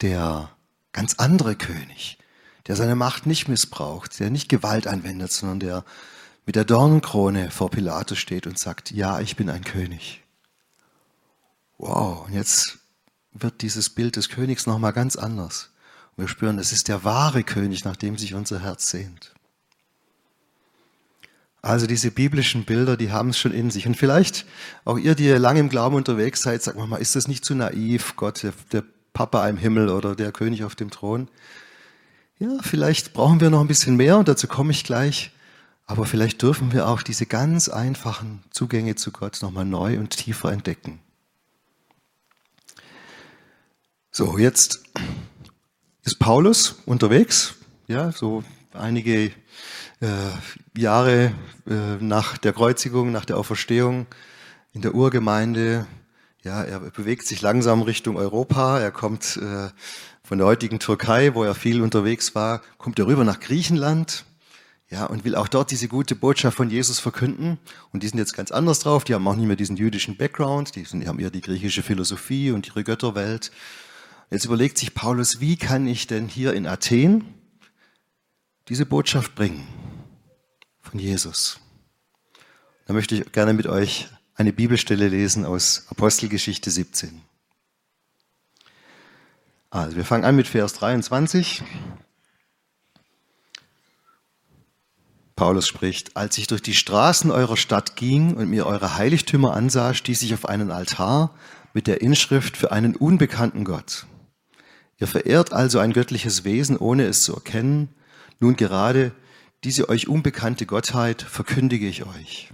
[0.00, 0.50] Der
[0.92, 2.18] ganz andere König,
[2.66, 5.84] der seine Macht nicht missbraucht, der nicht Gewalt anwendet, sondern der
[6.48, 10.22] mit der Dornenkrone vor Pilatus steht und sagt, ja, ich bin ein König.
[11.76, 12.78] Wow, und jetzt
[13.34, 15.74] wird dieses Bild des Königs nochmal ganz anders.
[16.16, 19.34] Und wir spüren, es ist der wahre König, nach dem sich unser Herz sehnt.
[21.60, 23.86] Also diese biblischen Bilder, die haben es schon in sich.
[23.86, 24.46] Und vielleicht
[24.86, 28.16] auch ihr, die lange im Glauben unterwegs seid, sagt mal, ist das nicht zu naiv,
[28.16, 31.28] Gott, der, der Papa im Himmel oder der König auf dem Thron?
[32.38, 35.32] Ja, vielleicht brauchen wir noch ein bisschen mehr und dazu komme ich gleich.
[35.88, 40.52] Aber vielleicht dürfen wir auch diese ganz einfachen Zugänge zu Gott nochmal neu und tiefer
[40.52, 41.00] entdecken.
[44.10, 44.82] So, jetzt
[46.04, 47.54] ist Paulus unterwegs,
[47.86, 49.32] ja, so einige
[50.00, 50.10] äh,
[50.76, 51.32] Jahre
[51.66, 54.06] äh, nach der Kreuzigung, nach der Auferstehung
[54.74, 55.86] in der Urgemeinde.
[56.42, 58.78] Ja, er bewegt sich langsam Richtung Europa.
[58.78, 59.70] Er kommt äh,
[60.22, 64.26] von der heutigen Türkei, wo er viel unterwegs war, kommt er rüber nach Griechenland.
[64.90, 67.58] Ja, und will auch dort diese gute Botschaft von Jesus verkünden.
[67.92, 69.04] Und die sind jetzt ganz anders drauf.
[69.04, 70.76] Die haben auch nicht mehr diesen jüdischen Background.
[70.76, 73.50] Die, sind, die haben eher die griechische Philosophie und ihre Götterwelt.
[74.30, 77.34] Jetzt überlegt sich Paulus, wie kann ich denn hier in Athen
[78.68, 79.66] diese Botschaft bringen
[80.80, 81.60] von Jesus.
[82.86, 87.22] Da möchte ich gerne mit euch eine Bibelstelle lesen aus Apostelgeschichte 17.
[89.70, 91.62] Also wir fangen an mit Vers 23.
[95.38, 99.94] Paulus spricht, als ich durch die Straßen eurer Stadt ging und mir eure Heiligtümer ansah,
[99.94, 101.32] stieß ich auf einen Altar
[101.72, 104.06] mit der Inschrift für einen unbekannten Gott.
[104.96, 107.90] Ihr verehrt also ein göttliches Wesen, ohne es zu erkennen.
[108.40, 109.12] Nun gerade
[109.62, 112.50] diese euch unbekannte Gottheit verkündige ich euch.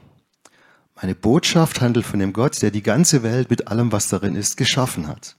[0.95, 4.59] Meine Botschaft handelt von dem Gott, der die ganze Welt mit allem, was darin ist,
[4.59, 5.37] geschaffen hat.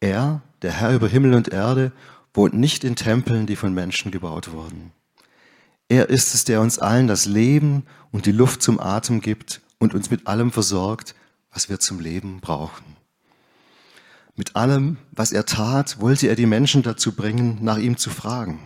[0.00, 1.92] Er, der Herr über Himmel und Erde,
[2.32, 4.92] wohnt nicht in Tempeln, die von Menschen gebaut wurden.
[5.90, 9.92] Er ist es, der uns allen das Leben und die Luft zum Atem gibt und
[9.92, 11.16] uns mit allem versorgt,
[11.52, 12.96] was wir zum Leben brauchen.
[14.36, 18.60] Mit allem, was er tat, wollte er die Menschen dazu bringen, nach ihm zu fragen.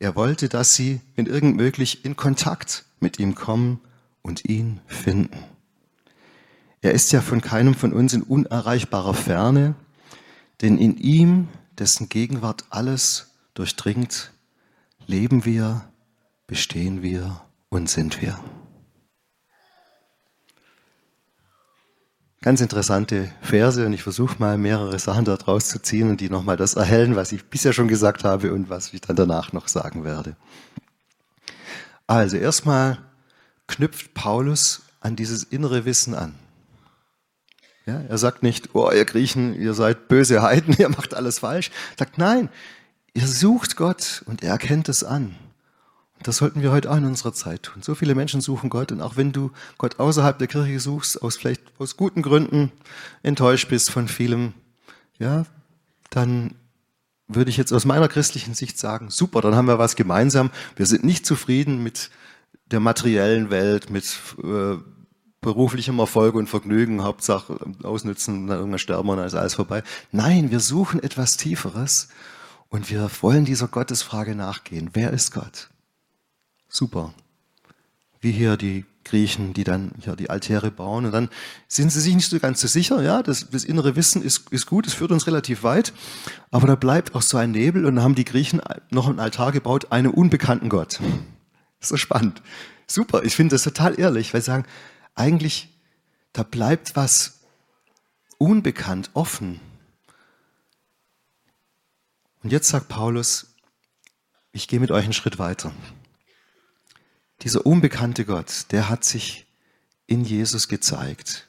[0.00, 3.78] Er wollte, dass sie, wenn irgend möglich, in Kontakt mit ihm kommen
[4.22, 5.38] und ihn finden.
[6.80, 9.76] Er ist ja von keinem von uns in unerreichbarer Ferne,
[10.62, 11.46] denn in ihm,
[11.78, 14.32] dessen Gegenwart alles durchdringt,
[15.06, 15.88] leben wir,
[16.46, 18.38] bestehen wir und sind wir.
[22.42, 26.56] Ganz interessante Verse und ich versuche mal mehrere Sachen daraus zu ziehen und die nochmal
[26.56, 30.04] das erhellen, was ich bisher schon gesagt habe und was ich dann danach noch sagen
[30.04, 30.36] werde.
[32.06, 32.98] Also erstmal
[33.66, 36.36] knüpft Paulus an dieses innere Wissen an.
[37.84, 41.70] Ja, er sagt nicht, oh, ihr Griechen, ihr seid böse Heiden, ihr macht alles falsch.
[41.92, 42.48] Er sagt, nein,
[43.14, 45.34] ihr sucht Gott und er erkennt es an.
[46.22, 47.82] Das sollten wir heute auch in unserer Zeit tun.
[47.82, 51.36] So viele Menschen suchen Gott und auch wenn du Gott außerhalb der Kirche suchst, aus
[51.36, 52.72] vielleicht aus guten Gründen
[53.22, 54.54] enttäuscht bist von vielem,
[55.18, 55.44] ja,
[56.10, 56.54] dann
[57.28, 60.50] würde ich jetzt aus meiner christlichen Sicht sagen, super, dann haben wir was gemeinsam.
[60.76, 62.10] Wir sind nicht zufrieden mit
[62.70, 64.76] der materiellen Welt, mit äh,
[65.40, 69.82] beruflichem Erfolg und Vergnügen, Hauptsache ausnützen, dann irgendwann sterben und dann ist alles vorbei.
[70.12, 72.08] Nein, wir suchen etwas Tieferes
[72.68, 74.90] und wir wollen dieser Gottesfrage nachgehen.
[74.92, 75.68] Wer ist Gott?
[76.68, 77.14] Super.
[78.20, 81.28] Wie hier die Griechen, die dann hier die Altäre bauen und dann
[81.68, 84.66] sind sie sich nicht so ganz so sicher, ja, das, das innere Wissen ist, ist
[84.66, 85.92] gut, es führt uns relativ weit,
[86.50, 89.52] aber da bleibt auch so ein Nebel und dann haben die Griechen noch einen Altar
[89.52, 91.00] gebaut, einem unbekannten Gott.
[91.78, 92.42] So spannend.
[92.86, 94.66] Super, ich finde das total ehrlich, weil sie sagen,
[95.14, 95.68] eigentlich,
[96.32, 97.40] da bleibt was
[98.38, 99.60] unbekannt, offen.
[102.42, 103.54] Und jetzt sagt Paulus,
[104.52, 105.72] ich gehe mit euch einen Schritt weiter.
[107.42, 109.46] Dieser unbekannte Gott, der hat sich
[110.06, 111.48] in Jesus gezeigt.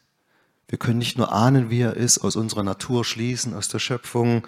[0.67, 4.45] Wir können nicht nur ahnen, wie er ist, aus unserer Natur schließen, aus der Schöpfung,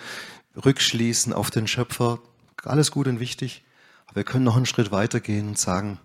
[0.65, 2.19] rückschließen auf den Schöpfer,
[2.63, 3.63] alles gut und wichtig,
[4.08, 5.99] aber wir können noch einen Schritt weiter gehen und sagen,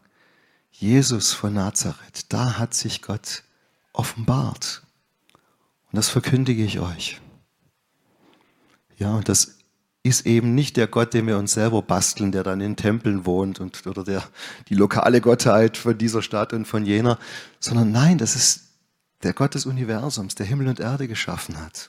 [0.71, 3.43] Jesus von Nazareth, da hat sich Gott
[3.93, 4.83] offenbart.
[5.91, 7.21] Und das verkündige ich euch.
[8.99, 9.59] Ja, und das
[10.05, 13.59] ist eben nicht der Gott, den wir uns selber basteln, der dann in Tempeln wohnt
[13.59, 14.23] und, oder der,
[14.69, 17.19] die lokale Gottheit von dieser Stadt und von jener,
[17.59, 18.69] sondern nein, das ist
[19.23, 21.89] der Gott des Universums, der Himmel und Erde geschaffen hat.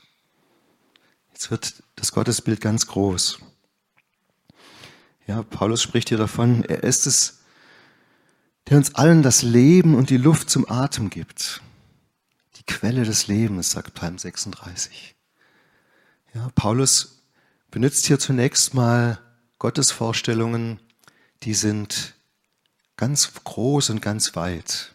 [1.34, 3.40] Jetzt wird das Gottesbild ganz groß.
[5.28, 7.40] Ja, Paulus spricht hier davon, er ist es,
[8.70, 11.62] der uns allen das Leben und die Luft zum Atem gibt.
[12.56, 15.16] Die Quelle des Lebens, sagt Psalm 36.
[16.34, 17.16] Ja, Paulus
[17.72, 19.20] benutzt hier zunächst mal
[19.60, 20.80] Gottesvorstellungen,
[21.44, 22.16] die sind
[22.98, 24.94] ganz groß und ganz weit.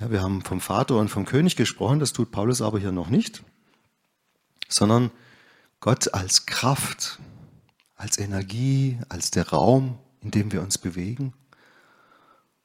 [0.00, 3.10] Ja, wir haben vom Vater und vom König gesprochen, das tut Paulus aber hier noch
[3.10, 3.42] nicht,
[4.68, 5.10] sondern
[5.80, 7.18] Gott als Kraft,
[7.96, 11.32] als Energie, als der Raum, in dem wir uns bewegen.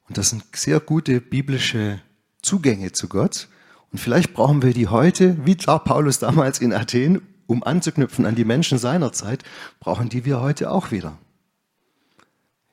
[0.08, 2.02] Und das sind sehr gute biblische
[2.42, 3.48] Zugänge zu Gott.
[3.92, 7.22] Und vielleicht brauchen wir die heute, wie Paulus damals in Athen,
[7.54, 9.44] um anzuknüpfen an die Menschen seiner Zeit,
[9.80, 11.18] brauchen die wir heute auch wieder.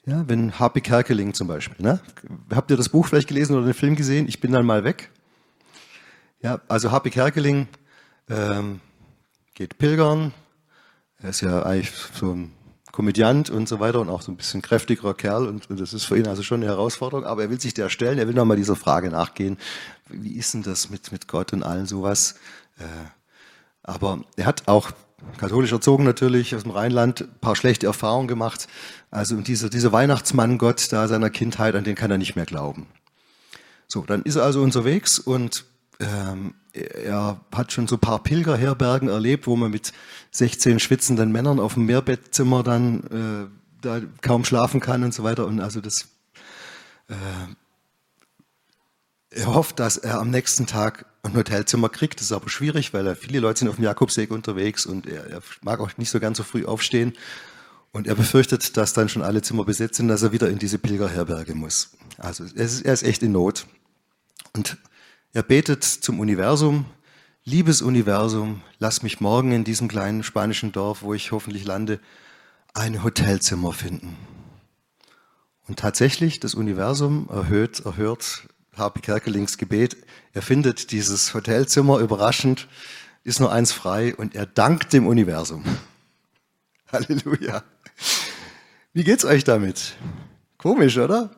[0.06, 0.80] Ja, wenn H.P.
[0.80, 2.00] Kerkeling zum Beispiel, ne?
[2.52, 4.26] habt ihr das Buch vielleicht gelesen oder den Film gesehen?
[4.26, 5.10] Ich bin dann mal weg.
[6.42, 7.10] Ja, also H.P.
[7.10, 7.68] Kerkeling
[8.28, 8.80] ähm,
[9.54, 10.32] geht pilgern.
[11.18, 12.52] Er ist ja eigentlich so ein
[12.92, 16.04] Komödiant und so weiter und auch so ein bisschen kräftigerer Kerl und, und, das ist
[16.04, 18.56] für ihn also schon eine Herausforderung, aber er will sich der stellen, er will nochmal
[18.56, 19.58] dieser Frage nachgehen,
[20.08, 22.34] wie ist denn das mit, mit Gott und allen sowas.
[22.78, 22.84] Äh,
[23.82, 24.90] aber er hat auch
[25.38, 28.68] katholisch erzogen natürlich aus dem Rheinland ein paar schlechte Erfahrungen gemacht.
[29.10, 32.86] Also dieser, dieser Weihnachtsmann Gott da seiner Kindheit, an den kann er nicht mehr glauben.
[33.86, 35.64] So, dann ist er also unterwegs und
[35.98, 39.92] ähm, er hat schon so ein paar Pilgerherbergen erlebt, wo man mit
[40.30, 45.46] 16 schwitzenden Männern auf dem Mehrbettzimmer dann äh, da kaum schlafen kann und so weiter.
[45.46, 46.08] Und also das,
[47.08, 47.14] äh,
[49.30, 52.20] er hofft, dass er am nächsten Tag ein Hotelzimmer kriegt.
[52.20, 55.42] Das ist aber schwierig, weil viele Leute sind auf dem Jakobsweg unterwegs und er, er
[55.62, 57.12] mag auch nicht so ganz so früh aufstehen.
[57.92, 60.78] Und er befürchtet, dass dann schon alle Zimmer besetzt sind, dass er wieder in diese
[60.78, 61.90] Pilgerherberge muss.
[62.18, 63.66] Also er ist, er ist echt in Not.
[64.52, 64.76] Und
[65.32, 66.86] er betet zum Universum,
[67.44, 72.00] liebes Universum, lass mich morgen in diesem kleinen spanischen Dorf, wo ich hoffentlich lande,
[72.74, 74.16] ein Hotelzimmer finden.
[75.66, 78.48] Und tatsächlich, das Universum erhöht, erhört
[78.80, 79.96] Harpe Kerkelings Gebet.
[80.32, 82.66] Er findet dieses Hotelzimmer überraschend,
[83.22, 85.64] ist nur eins frei und er dankt dem Universum.
[86.92, 87.62] Halleluja.
[88.92, 89.96] Wie geht's euch damit?
[90.58, 91.30] Komisch, oder?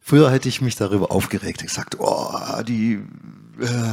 [0.00, 1.62] Früher hätte ich mich darüber aufgeregt.
[1.62, 3.02] Ich sagte, oh, die,
[3.60, 3.92] äh,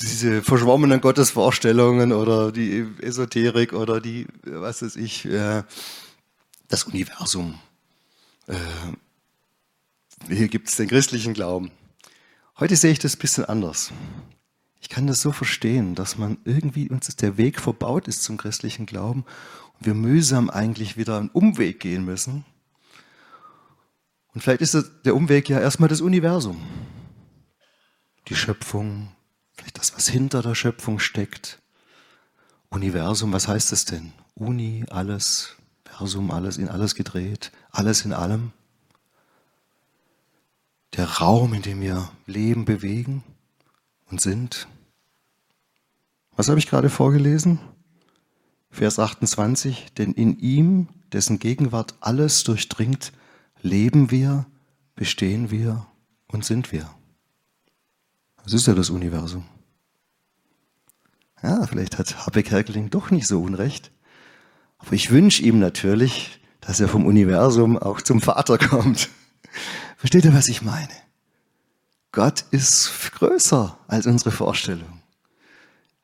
[0.00, 5.62] diese verschwommenen Gottesvorstellungen oder die Esoterik oder die, was weiß ich, äh,
[6.68, 7.58] das Universum.
[8.46, 8.56] Äh,
[10.28, 11.70] hier gibt es den christlichen Glauben.
[12.58, 13.92] Heute sehe ich das ein bisschen anders.
[14.80, 18.86] Ich kann das so verstehen, dass man irgendwie uns der Weg verbaut ist zum christlichen
[18.86, 19.24] Glauben
[19.78, 22.44] und wir mühsam eigentlich wieder einen Umweg gehen müssen.
[24.34, 26.60] Und vielleicht ist der Umweg ja erstmal das Universum.
[28.28, 29.12] Die Schöpfung,
[29.54, 31.62] vielleicht das, was hinter der Schöpfung steckt.
[32.68, 34.12] Universum, was heißt das denn?
[34.34, 35.56] Uni, alles,
[35.96, 38.52] Versum, alles in alles gedreht, alles in allem.
[40.94, 43.22] Der Raum, in dem wir leben, bewegen
[44.10, 44.68] und sind.
[46.36, 47.58] Was habe ich gerade vorgelesen?
[48.70, 53.12] Vers 28, denn in ihm, dessen Gegenwart alles durchdringt,
[53.62, 54.46] leben wir,
[54.96, 55.86] bestehen wir
[56.26, 56.92] und sind wir.
[58.42, 59.44] Das ist ja das Universum.
[61.42, 63.90] Ja, vielleicht hat Habeck Kerkeling doch nicht so unrecht.
[64.84, 69.08] Aber ich wünsche ihm natürlich, dass er vom Universum auch zum Vater kommt.
[69.96, 70.92] Versteht ihr, was ich meine?
[72.12, 75.00] Gott ist größer als unsere Vorstellung.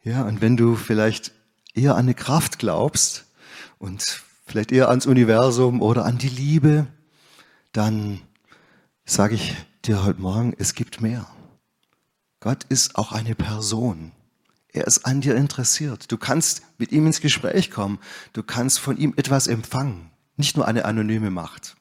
[0.03, 1.33] Ja, und wenn du vielleicht
[1.75, 3.27] eher an eine Kraft glaubst
[3.79, 6.87] und vielleicht eher ans Universum oder an die Liebe,
[7.73, 8.21] dann
[9.05, 11.27] sage ich dir heute Morgen, es gibt mehr.
[12.40, 14.12] Gott ist auch eine Person.
[14.72, 16.11] Er ist an dir interessiert.
[16.12, 17.98] Du kannst mit ihm ins Gespräch kommen.
[18.33, 20.11] Du kannst von ihm etwas empfangen.
[20.37, 21.76] Nicht nur eine anonyme Macht.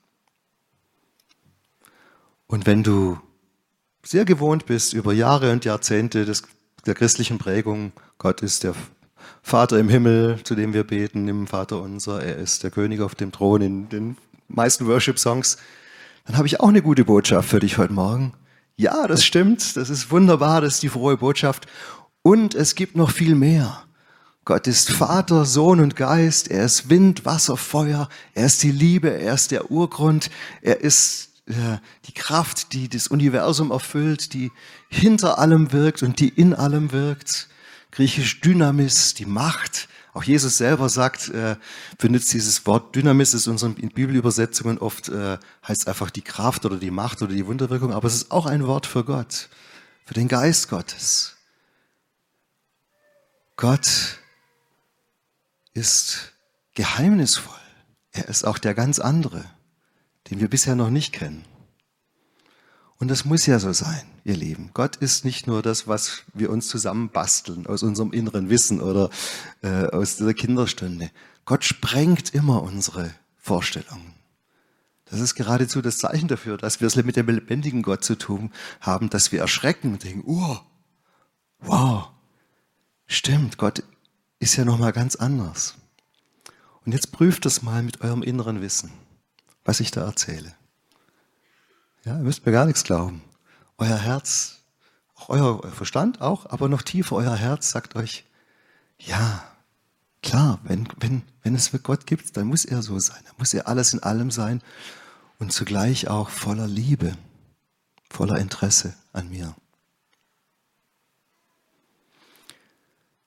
[2.47, 3.19] Und wenn du
[4.04, 6.43] sehr gewohnt bist über Jahre und Jahrzehnte des,
[6.86, 8.73] der christlichen Prägung, Gott ist der
[9.43, 13.13] Vater im Himmel, zu dem wir beten, im Vater unser, er ist der König auf
[13.13, 15.58] dem Thron in den meisten Worship-Songs,
[16.25, 18.34] dann habe ich auch eine gute Botschaft für dich heute Morgen.
[18.75, 21.67] Ja, das stimmt, das ist wunderbar, das ist die frohe Botschaft.
[22.21, 23.84] Und es gibt noch viel mehr.
[24.45, 26.49] Gott ist Vater, Sohn und Geist.
[26.49, 28.10] Er ist Wind, Wasser, Feuer.
[28.34, 29.10] Er ist die Liebe.
[29.10, 30.32] Er ist der Urgrund.
[30.62, 34.51] Er ist äh, die Kraft, die das Universum erfüllt, die
[34.89, 37.47] hinter allem wirkt und die in allem wirkt.
[37.91, 39.88] Griechisch Dynamis, die Macht.
[40.13, 41.55] Auch Jesus selber sagt, äh,
[41.97, 46.77] benutzt dieses Wort Dynamis, ist in unseren Bibelübersetzungen oft, äh, heißt einfach die Kraft oder
[46.77, 49.49] die Macht oder die Wunderwirkung, aber es ist auch ein Wort für Gott,
[50.05, 51.36] für den Geist Gottes.
[53.60, 54.19] Gott
[55.74, 56.32] ist
[56.76, 57.60] geheimnisvoll.
[58.12, 59.43] Er ist auch der ganz andere,
[60.30, 61.43] den wir bisher noch nicht kennen.
[63.00, 64.69] Und das muss ja so sein, ihr Lieben.
[64.74, 69.10] Gott ist nicht nur das, was wir uns zusammenbasteln aus unserem inneren Wissen oder
[69.62, 71.12] äh, aus dieser Kinderstunde.
[71.43, 74.13] Gott sprengt immer unsere Vorstellungen.
[75.04, 78.54] Das ist geradezu das Zeichen dafür, dass wir es mit dem lebendigen Gott zu tun
[78.80, 80.60] haben, dass wir erschrecken und denken, oh,
[81.60, 82.13] wow,
[83.12, 83.84] Stimmt, Gott
[84.38, 85.74] ist ja noch mal ganz anders.
[86.86, 88.91] Und jetzt prüft es mal mit eurem inneren Wissen,
[89.65, 90.54] was ich da erzähle.
[92.06, 93.24] Ja, ihr müsst mir gar nichts glauben.
[93.80, 94.60] Euer Herz,
[95.15, 98.26] auch euer, euer Verstand auch, aber noch tiefer euer Herz sagt euch,
[99.00, 99.43] ja,
[100.22, 103.22] klar, wenn, wenn, wenn es für Gott gibt, dann muss er so sein.
[103.26, 104.62] Dann muss er alles in allem sein
[105.39, 107.18] und zugleich auch voller Liebe,
[108.07, 109.55] voller Interesse an mir.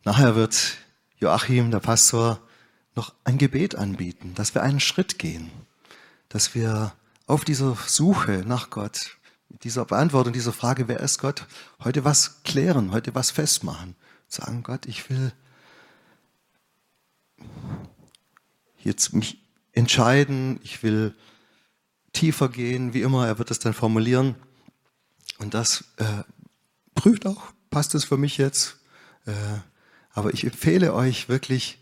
[0.04, 0.78] Nachher wird
[1.18, 2.40] Joachim, der Pastor,
[2.96, 5.50] noch ein Gebet anbieten, dass wir einen Schritt gehen,
[6.28, 6.92] dass wir
[7.26, 9.16] auf dieser Suche nach Gott,
[9.48, 11.46] mit dieser Beantwortung dieser Frage, wer ist Gott,
[11.84, 13.94] heute was klären, heute was festmachen.
[14.26, 15.32] Sagen, Gott, ich will
[18.78, 19.38] jetzt mich
[19.72, 21.14] entscheiden, ich will
[22.12, 24.34] tiefer gehen, wie immer, er wird es dann formulieren.
[25.38, 26.24] Und das äh,
[26.94, 28.78] prüft auch, passt es für mich jetzt?
[29.26, 29.58] Äh,
[30.12, 31.78] aber ich empfehle euch wirklich,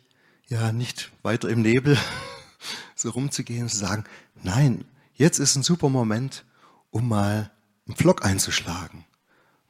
[0.49, 1.99] ja nicht weiter im Nebel
[2.95, 4.05] so rumzugehen und zu sagen,
[4.43, 6.45] nein, jetzt ist ein super Moment,
[6.91, 7.51] um mal
[7.87, 9.05] einen Vlog einzuschlagen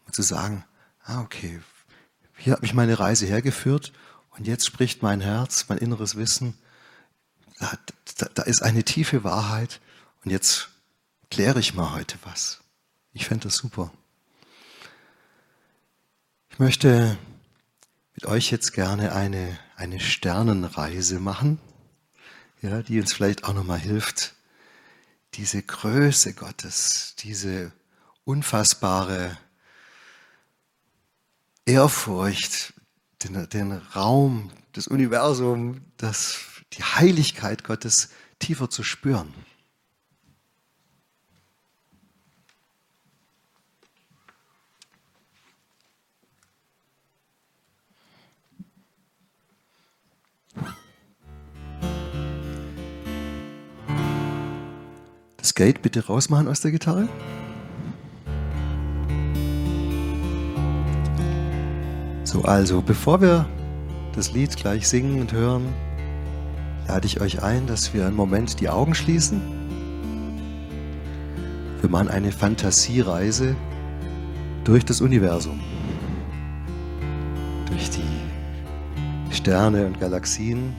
[0.06, 0.64] und zu sagen,
[1.04, 1.60] ah okay,
[2.36, 3.92] hier hat mich meine Reise hergeführt
[4.30, 6.54] und jetzt spricht mein Herz, mein inneres Wissen,
[7.58, 7.70] da,
[8.16, 9.80] da, da ist eine tiefe Wahrheit
[10.24, 10.70] und jetzt
[11.30, 12.60] kläre ich mal heute was.
[13.12, 13.92] Ich fände das super.
[16.50, 17.18] Ich möchte
[18.20, 21.58] mit euch jetzt gerne eine, eine Sternenreise machen,
[22.60, 24.34] ja, die uns vielleicht auch nochmal hilft,
[25.34, 27.72] diese Größe Gottes, diese
[28.24, 29.38] unfassbare
[31.64, 32.74] Ehrfurcht,
[33.22, 36.40] den, den Raum, das Universum, das,
[36.74, 39.32] die Heiligkeit Gottes tiefer zu spüren.
[55.40, 57.08] Das Gate bitte rausmachen aus der Gitarre.
[62.24, 63.46] So, also, bevor wir
[64.14, 65.64] das Lied gleich singen und hören,
[66.86, 69.40] lade ich euch ein, dass wir einen Moment die Augen schließen.
[71.80, 73.56] Wir machen eine Fantasiereise
[74.64, 75.58] durch das Universum,
[77.66, 80.74] durch die Sterne und Galaxien.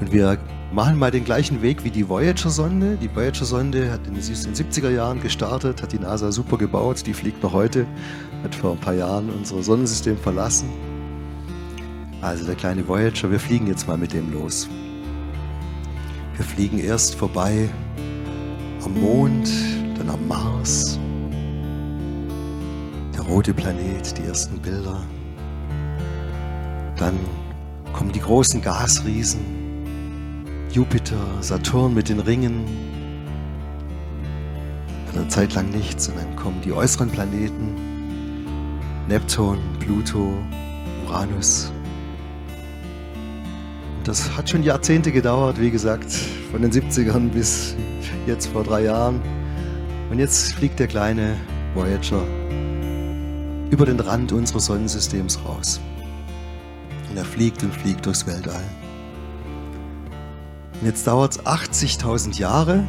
[0.00, 0.38] Und wir
[0.76, 2.98] machen mal den gleichen Weg wie die Voyager-Sonde.
[3.00, 7.42] Die Voyager-Sonde hat in den 70er Jahren gestartet, hat die NASA super gebaut, die fliegt
[7.42, 7.86] noch heute,
[8.42, 10.68] hat vor ein paar Jahren unser Sonnensystem verlassen.
[12.20, 14.68] Also der kleine Voyager, wir fliegen jetzt mal mit dem los.
[16.36, 17.70] Wir fliegen erst vorbei
[18.84, 19.50] am Mond,
[19.96, 20.98] dann am Mars,
[23.14, 25.02] der rote Planet, die ersten Bilder.
[26.98, 27.18] Dann
[27.94, 29.55] kommen die großen Gasriesen,
[30.76, 32.66] Jupiter, Saturn mit den Ringen.
[35.14, 37.74] Eine Zeit lang nichts und dann kommen die äußeren Planeten.
[39.08, 40.34] Neptun, Pluto,
[41.06, 41.72] Uranus.
[43.96, 46.12] Und das hat schon Jahrzehnte gedauert, wie gesagt,
[46.50, 47.74] von den 70ern bis
[48.26, 49.22] jetzt vor drei Jahren.
[50.10, 51.38] Und jetzt fliegt der kleine
[51.74, 52.22] Voyager
[53.70, 55.80] über den Rand unseres Sonnensystems raus.
[57.08, 58.64] Und er fliegt und fliegt durchs Weltall.
[60.80, 62.84] Und jetzt dauert es 80.000 Jahre,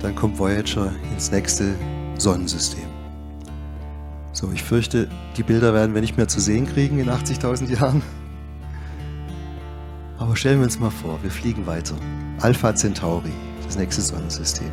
[0.00, 1.74] dann kommt Voyager ins nächste
[2.18, 2.86] Sonnensystem.
[4.32, 8.02] So, ich fürchte, die Bilder werden wir nicht mehr zu sehen kriegen in 80.000 Jahren.
[10.18, 11.94] Aber stellen wir uns mal vor, wir fliegen weiter.
[12.40, 13.32] Alpha Centauri,
[13.64, 14.72] das nächste Sonnensystem.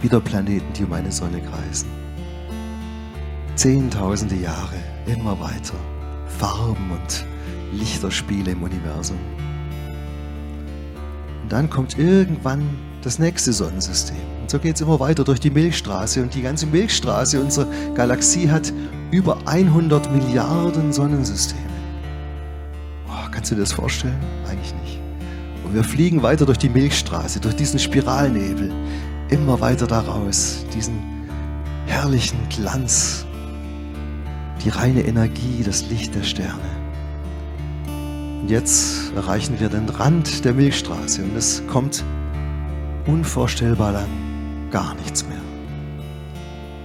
[0.00, 1.88] Wieder Planeten, die um eine Sonne kreisen.
[3.54, 4.76] Zehntausende Jahre,
[5.06, 5.74] immer weiter.
[6.38, 7.24] Farben und
[7.72, 9.18] Lichterspiele im Universum
[11.52, 12.62] dann kommt irgendwann
[13.02, 14.16] das nächste Sonnensystem.
[14.40, 16.22] Und so geht es immer weiter durch die Milchstraße.
[16.22, 18.72] Und die ganze Milchstraße unserer Galaxie hat
[19.10, 21.60] über 100 Milliarden Sonnensysteme.
[23.06, 24.18] Oh, kannst du dir das vorstellen?
[24.48, 24.98] Eigentlich nicht.
[25.64, 28.72] Und wir fliegen weiter durch die Milchstraße, durch diesen Spiralnebel,
[29.28, 31.02] immer weiter daraus, diesen
[31.84, 33.26] herrlichen Glanz,
[34.64, 36.81] die reine Energie, das Licht der Sterne.
[38.42, 42.04] Und jetzt erreichen wir den Rand der Milchstraße und es kommt
[43.06, 44.08] unvorstellbar lang
[44.72, 45.40] gar nichts mehr.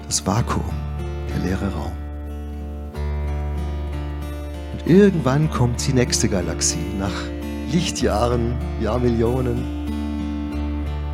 [0.06, 0.64] Das Vakuum,
[1.30, 1.94] der leere Raum.
[4.74, 7.24] Und irgendwann kommt die nächste Galaxie nach
[7.72, 9.58] Lichtjahren, Jahrmillionen.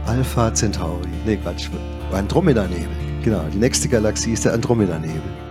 [0.05, 1.07] Alpha Centauri.
[1.25, 1.69] Nee, Quatsch,
[2.11, 2.89] Andromeda-Nebel.
[3.23, 5.42] Genau, die nächste Galaxie ist der Andromeda-Nebel.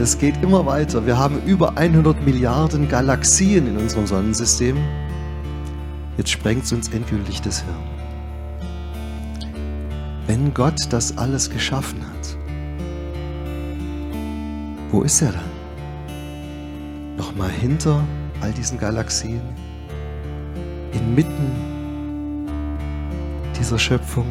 [0.00, 1.04] Es geht immer weiter.
[1.04, 4.78] Wir haben über 100 Milliarden Galaxien in unserem Sonnensystem.
[6.16, 7.76] Jetzt sprengt es uns endgültig das Hirn.
[10.26, 12.38] Wenn Gott das alles geschaffen hat,
[14.90, 17.16] wo ist er dann?
[17.18, 18.02] Nochmal hinter
[18.40, 19.42] all diesen Galaxien,
[20.92, 22.46] inmitten
[23.58, 24.26] dieser Schöpfung.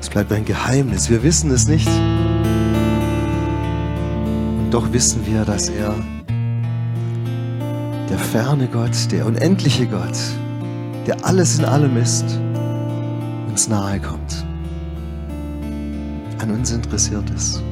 [0.00, 1.88] Es bleibt ein Geheimnis, wir wissen es nicht.
[4.70, 5.94] Doch wissen wir, dass er
[8.10, 10.18] der ferne Gott, der unendliche Gott,
[11.06, 12.38] der alles in allem ist,
[13.48, 14.44] uns nahe kommt,
[16.38, 17.62] an uns interessiert ist.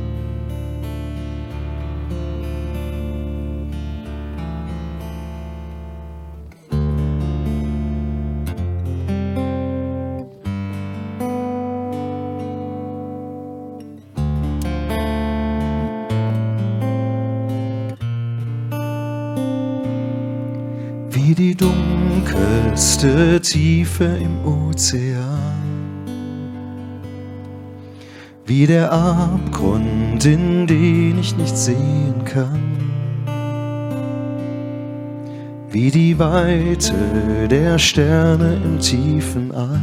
[21.36, 26.06] Die dunkelste Tiefe im Ozean,
[28.46, 32.60] wie der Abgrund, in den ich nicht sehen kann,
[35.70, 36.94] wie die Weite
[37.50, 39.80] der Sterne im tiefen All.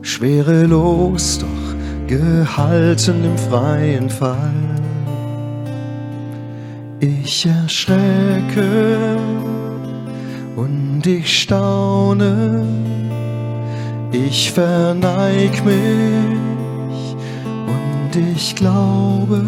[0.00, 1.46] Schwerelos, doch
[2.06, 4.79] gehalten im freien Fall
[7.00, 9.16] ich erschrecke
[10.56, 12.62] und ich staune,
[14.12, 17.16] ich verneig mich
[17.66, 19.42] und ich glaube,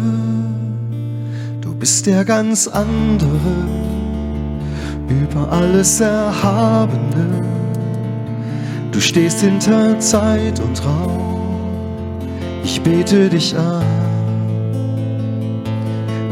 [1.61, 3.27] du bist der ganz andere,
[5.07, 7.43] über alles Erhabene.
[8.91, 12.19] Du stehst hinter Zeit und Raum,
[12.63, 13.92] ich bete dich an.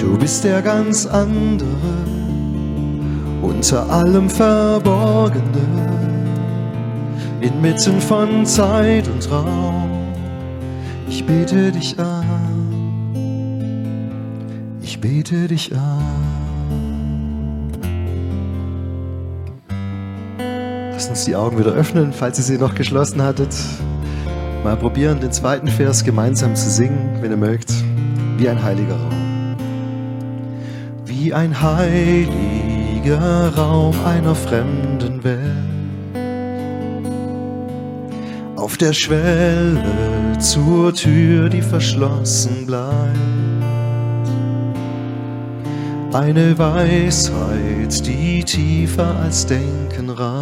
[0.01, 1.67] Du bist der ganz andere,
[3.43, 5.43] unter allem Verborgene,
[7.39, 9.91] inmitten von Zeit und Raum.
[11.07, 13.13] Ich bete dich an,
[14.81, 16.01] ich bete dich an.
[20.93, 23.55] Lasst uns die Augen wieder öffnen, falls ihr sie noch geschlossen hattet.
[24.63, 27.71] Mal probieren, den zweiten Vers gemeinsam zu singen, wenn ihr mögt,
[28.37, 29.20] wie ein heiliger Raum
[31.33, 35.39] ein heiliger Raum einer fremden Welt.
[38.55, 39.83] Auf der Schwelle
[40.39, 43.17] zur Tür, die verschlossen bleibt.
[46.13, 50.41] Eine Weisheit, die tiefer als Denken reicht.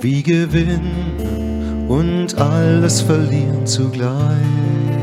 [0.00, 4.99] Wie gewinnen und alles verlieren zugleich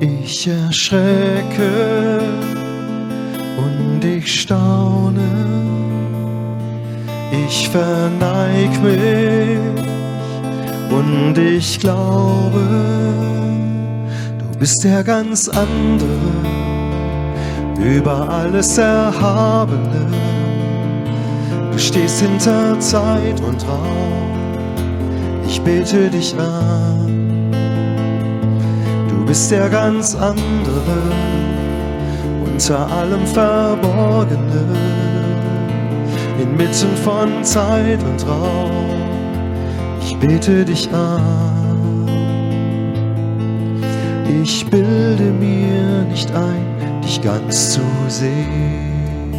[0.00, 2.20] ich erschrecke
[3.56, 5.20] und ich staune,
[7.46, 9.58] ich verneig mich
[10.90, 12.60] und ich glaube,
[14.38, 16.06] du bist der ganz andere,
[17.80, 20.06] über alles Erhabene.
[21.72, 24.30] Du stehst hinter Zeit und Raum,
[25.46, 27.05] ich bete dich an
[29.26, 31.02] bist der ganz andere,
[32.44, 34.64] unter allem Verborgene,
[36.40, 39.00] inmitten von Zeit und Raum.
[40.00, 42.06] Ich bete dich an.
[44.42, 49.34] Ich bilde mir nicht ein, dich ganz zu sehen.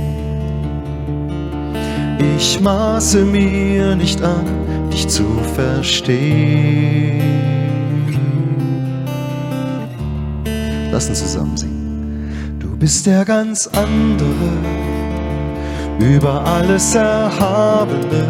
[2.38, 4.46] Ich maße mir nicht an,
[4.92, 5.24] dich zu
[5.56, 7.67] verstehen.
[10.98, 12.58] Lass uns zusammen singen.
[12.60, 14.50] Du bist der ganz andere,
[16.00, 18.26] über alles Erhabene.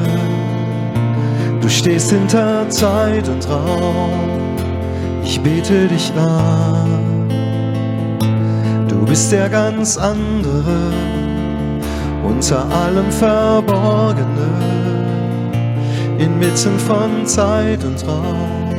[1.62, 4.20] Du stehst hinter Zeit und Raum.
[5.24, 7.30] Ich bete dich an.
[8.90, 10.92] Du bist der ganz andere,
[12.28, 14.26] unter allem Verborgene,
[16.18, 18.76] inmitten von Zeit und Raum.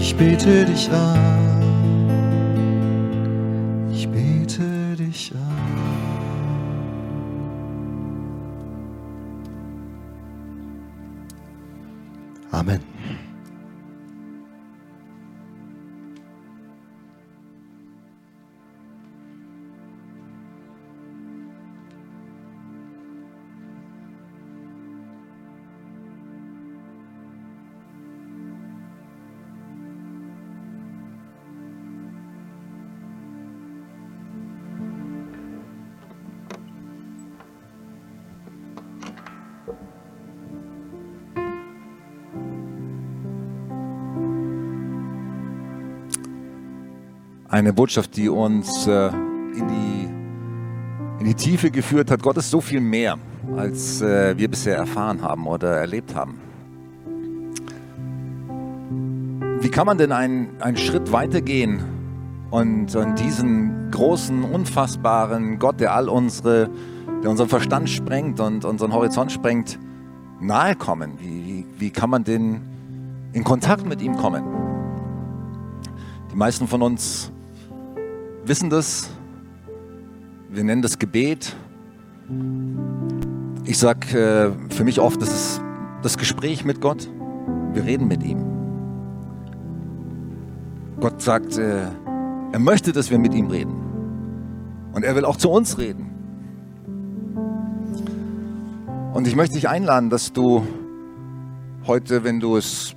[0.00, 1.41] Ich bete dich an.
[47.62, 52.20] Eine Botschaft, die uns äh, in, die, in die Tiefe geführt hat.
[52.20, 53.18] Gott ist so viel mehr,
[53.56, 56.40] als äh, wir bisher erfahren haben oder erlebt haben.
[59.60, 61.84] Wie kann man denn einen, einen Schritt weitergehen
[62.50, 66.68] und, und diesen großen, unfassbaren Gott, der all unsere,
[67.22, 69.78] der unseren Verstand sprengt und unseren Horizont sprengt,
[70.40, 71.12] nahe kommen?
[71.20, 72.60] Wie, wie, wie kann man denn
[73.32, 74.42] in Kontakt mit ihm kommen?
[76.32, 77.30] Die meisten von uns
[78.44, 79.10] wissen das.
[80.50, 81.54] Wir nennen das Gebet.
[83.64, 85.60] Ich sage äh, für mich oft, das ist
[86.02, 87.08] das Gespräch mit Gott.
[87.72, 88.44] Wir reden mit ihm.
[91.00, 91.86] Gott sagt, äh,
[92.52, 93.74] er möchte, dass wir mit ihm reden.
[94.92, 96.10] Und er will auch zu uns reden.
[99.14, 100.62] Und ich möchte dich einladen, dass du
[101.86, 102.94] heute, wenn du es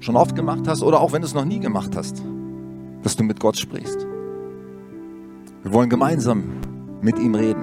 [0.00, 2.22] schon oft gemacht hast oder auch wenn du es noch nie gemacht hast,
[3.02, 4.06] dass du mit Gott sprichst.
[5.62, 6.44] Wir wollen gemeinsam
[7.00, 7.62] mit ihm reden,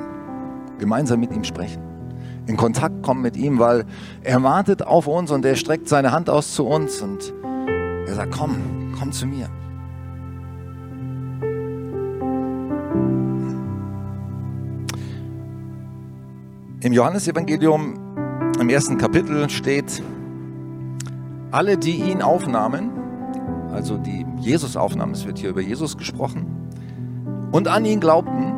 [0.79, 1.81] gemeinsam mit ihm sprechen,
[2.47, 3.85] in Kontakt kommen mit ihm, weil
[4.23, 7.33] er wartet auf uns und er streckt seine Hand aus zu uns und
[8.07, 9.49] er sagt, komm, komm zu mir.
[16.81, 17.95] Im Johannesevangelium
[18.59, 20.03] im ersten Kapitel steht,
[21.49, 22.91] alle, die ihn aufnahmen,
[23.75, 26.45] also die Jesus aufnahmen, es wird hier über Jesus gesprochen,
[27.51, 28.53] und an ihn glaubten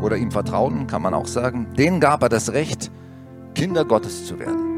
[0.00, 2.90] oder ihm vertrauten, kann man auch sagen, denen gab er das Recht,
[3.54, 4.72] Kinder Gottes zu werden.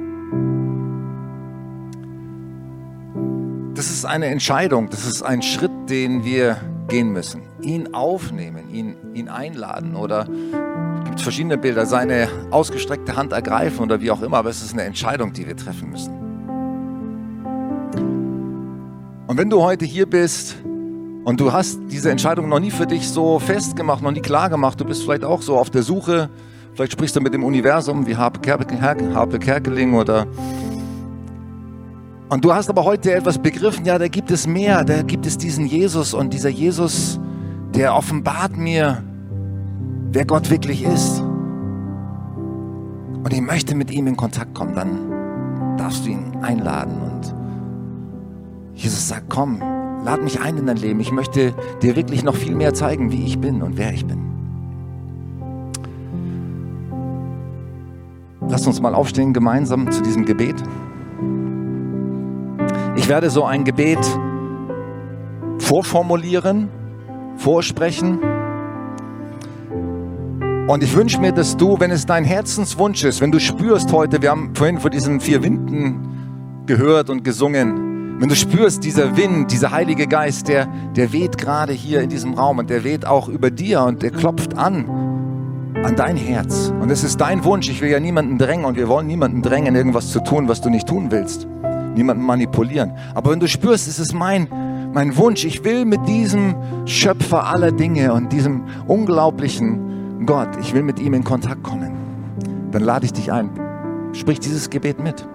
[3.74, 6.56] Das ist eine Entscheidung, das ist ein Schritt, den wir
[6.88, 7.42] gehen müssen.
[7.60, 10.26] Ihn aufnehmen, ihn, ihn einladen oder
[11.04, 14.82] gibt verschiedene Bilder, seine ausgestreckte Hand ergreifen oder wie auch immer, aber es ist eine
[14.82, 16.23] Entscheidung, die wir treffen müssen.
[19.34, 20.54] Und wenn du heute hier bist
[21.24, 24.80] und du hast diese Entscheidung noch nie für dich so festgemacht, noch nie klar gemacht,
[24.80, 26.30] du bist vielleicht auch so auf der Suche,
[26.74, 30.28] vielleicht sprichst du mit dem Universum wie Harpe Kerkeling oder
[32.28, 35.36] und du hast aber heute etwas begriffen, ja, da gibt es mehr, da gibt es
[35.36, 37.18] diesen Jesus und dieser Jesus,
[37.74, 39.02] der offenbart mir,
[40.12, 41.18] wer Gott wirklich ist.
[41.18, 47.02] Und ich möchte mit ihm in Kontakt kommen, dann darfst du ihn einladen.
[47.02, 47.33] Und
[48.74, 49.60] Jesus sagt, komm,
[50.04, 51.00] lad mich ein in dein Leben.
[51.00, 54.18] Ich möchte dir wirklich noch viel mehr zeigen, wie ich bin und wer ich bin.
[58.48, 60.56] Lass uns mal aufstehen gemeinsam zu diesem Gebet.
[62.96, 63.98] Ich werde so ein Gebet
[65.58, 66.68] vorformulieren,
[67.36, 68.18] vorsprechen.
[70.68, 74.22] Und ich wünsche mir, dass du, wenn es dein Herzenswunsch ist, wenn du spürst heute,
[74.22, 79.50] wir haben vorhin von diesen vier Winden gehört und gesungen, wenn du spürst, dieser Wind,
[79.50, 83.28] dieser Heilige Geist, der, der weht gerade hier in diesem Raum und der weht auch
[83.28, 84.86] über dir und der klopft an,
[85.82, 86.72] an dein Herz.
[86.80, 87.68] Und es ist dein Wunsch.
[87.68, 90.70] Ich will ja niemanden drängen und wir wollen niemanden drängen, irgendwas zu tun, was du
[90.70, 91.46] nicht tun willst.
[91.96, 92.92] Niemanden manipulieren.
[93.14, 94.48] Aber wenn du spürst, es ist mein,
[94.92, 96.54] mein Wunsch, ich will mit diesem
[96.86, 101.92] Schöpfer aller Dinge und diesem unglaublichen Gott, ich will mit ihm in Kontakt kommen,
[102.70, 103.50] dann lade ich dich ein.
[104.12, 105.26] Sprich dieses Gebet mit.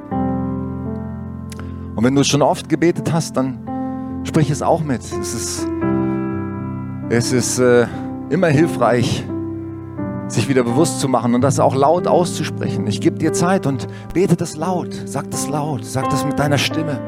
[2.00, 3.60] Und wenn du schon oft gebetet hast, dann
[4.24, 5.02] sprich es auch mit.
[5.02, 5.68] Es ist,
[7.10, 7.88] es ist äh,
[8.30, 9.26] immer hilfreich,
[10.30, 12.88] sich wieder bewusst zu machen und das auch laut auszusprechen.
[12.88, 14.98] Ich gebe dir Zeit und bete das laut.
[15.08, 15.84] Sag das laut.
[15.84, 17.02] Sag das mit deiner Stimme.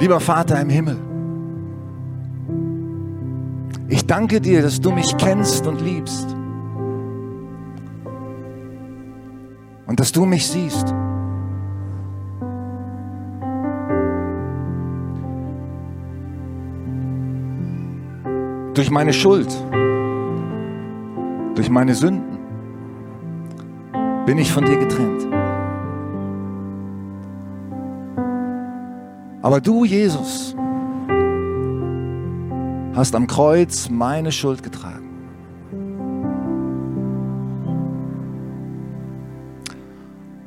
[0.00, 0.98] Lieber Vater im Himmel,
[3.88, 6.36] ich danke dir, dass du mich kennst und liebst.
[9.94, 10.92] Und dass du mich siehst.
[18.74, 19.46] Durch meine Schuld,
[21.54, 22.38] durch meine Sünden
[24.26, 25.28] bin ich von dir getrennt.
[29.42, 30.56] Aber du, Jesus,
[32.96, 35.03] hast am Kreuz meine Schuld getragen.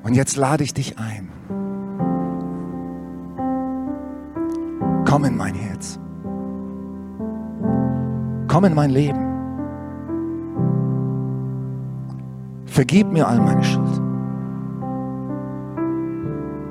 [0.08, 1.28] Und jetzt lade ich dich ein.
[5.04, 6.00] Komm in mein Herz.
[8.48, 9.20] Komm in mein Leben.
[12.68, 13.98] Vergib mir all meine Schuld.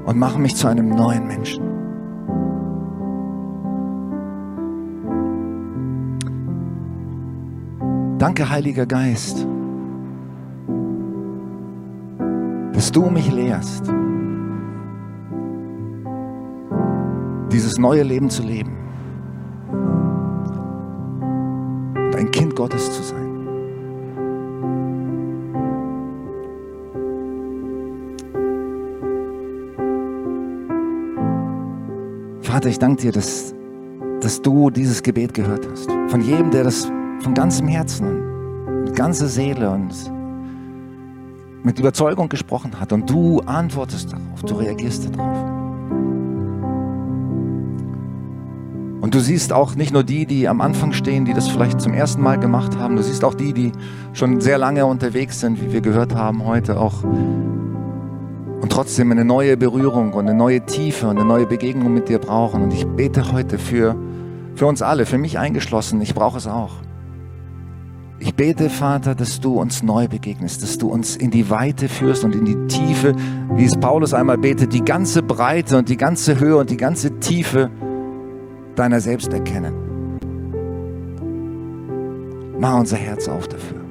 [0.07, 1.63] Und mach mich zu einem neuen Menschen.
[8.17, 9.47] Danke, Heiliger Geist,
[12.77, 13.91] dass du mich lehrst,
[17.51, 18.77] dieses neue Leben zu leben
[21.95, 23.17] und ein Kind Gottes zu sein.
[32.43, 33.55] Vater, ich danke dir, dass,
[34.21, 35.91] dass du dieses Gebet gehört hast.
[36.09, 40.15] Von jedem, der das von ganzem Herzen, mit ganzer Seele und
[41.67, 45.37] mit Überzeugung gesprochen hat und du antwortest darauf, du reagierst darauf.
[49.01, 51.93] Und du siehst auch nicht nur die, die am Anfang stehen, die das vielleicht zum
[51.93, 53.73] ersten Mal gemacht haben, du siehst auch die, die
[54.13, 57.03] schon sehr lange unterwegs sind, wie wir gehört haben heute auch.
[57.03, 62.21] Und trotzdem eine neue Berührung und eine neue Tiefe und eine neue Begegnung mit dir
[62.21, 62.63] brauchen.
[62.63, 63.97] Und ich bete heute für,
[64.55, 66.86] für uns alle, für mich eingeschlossen, ich brauche es auch.
[68.19, 72.25] Ich bete, Vater, dass du uns neu begegnest, dass du uns in die Weite führst
[72.25, 73.15] und in die Tiefe,
[73.55, 77.19] wie es Paulus einmal betet, die ganze Breite und die ganze Höhe und die ganze
[77.21, 77.71] Tiefe
[78.75, 79.75] deiner selbst erkennen.
[82.59, 83.86] Mach unser Herz auf dafür.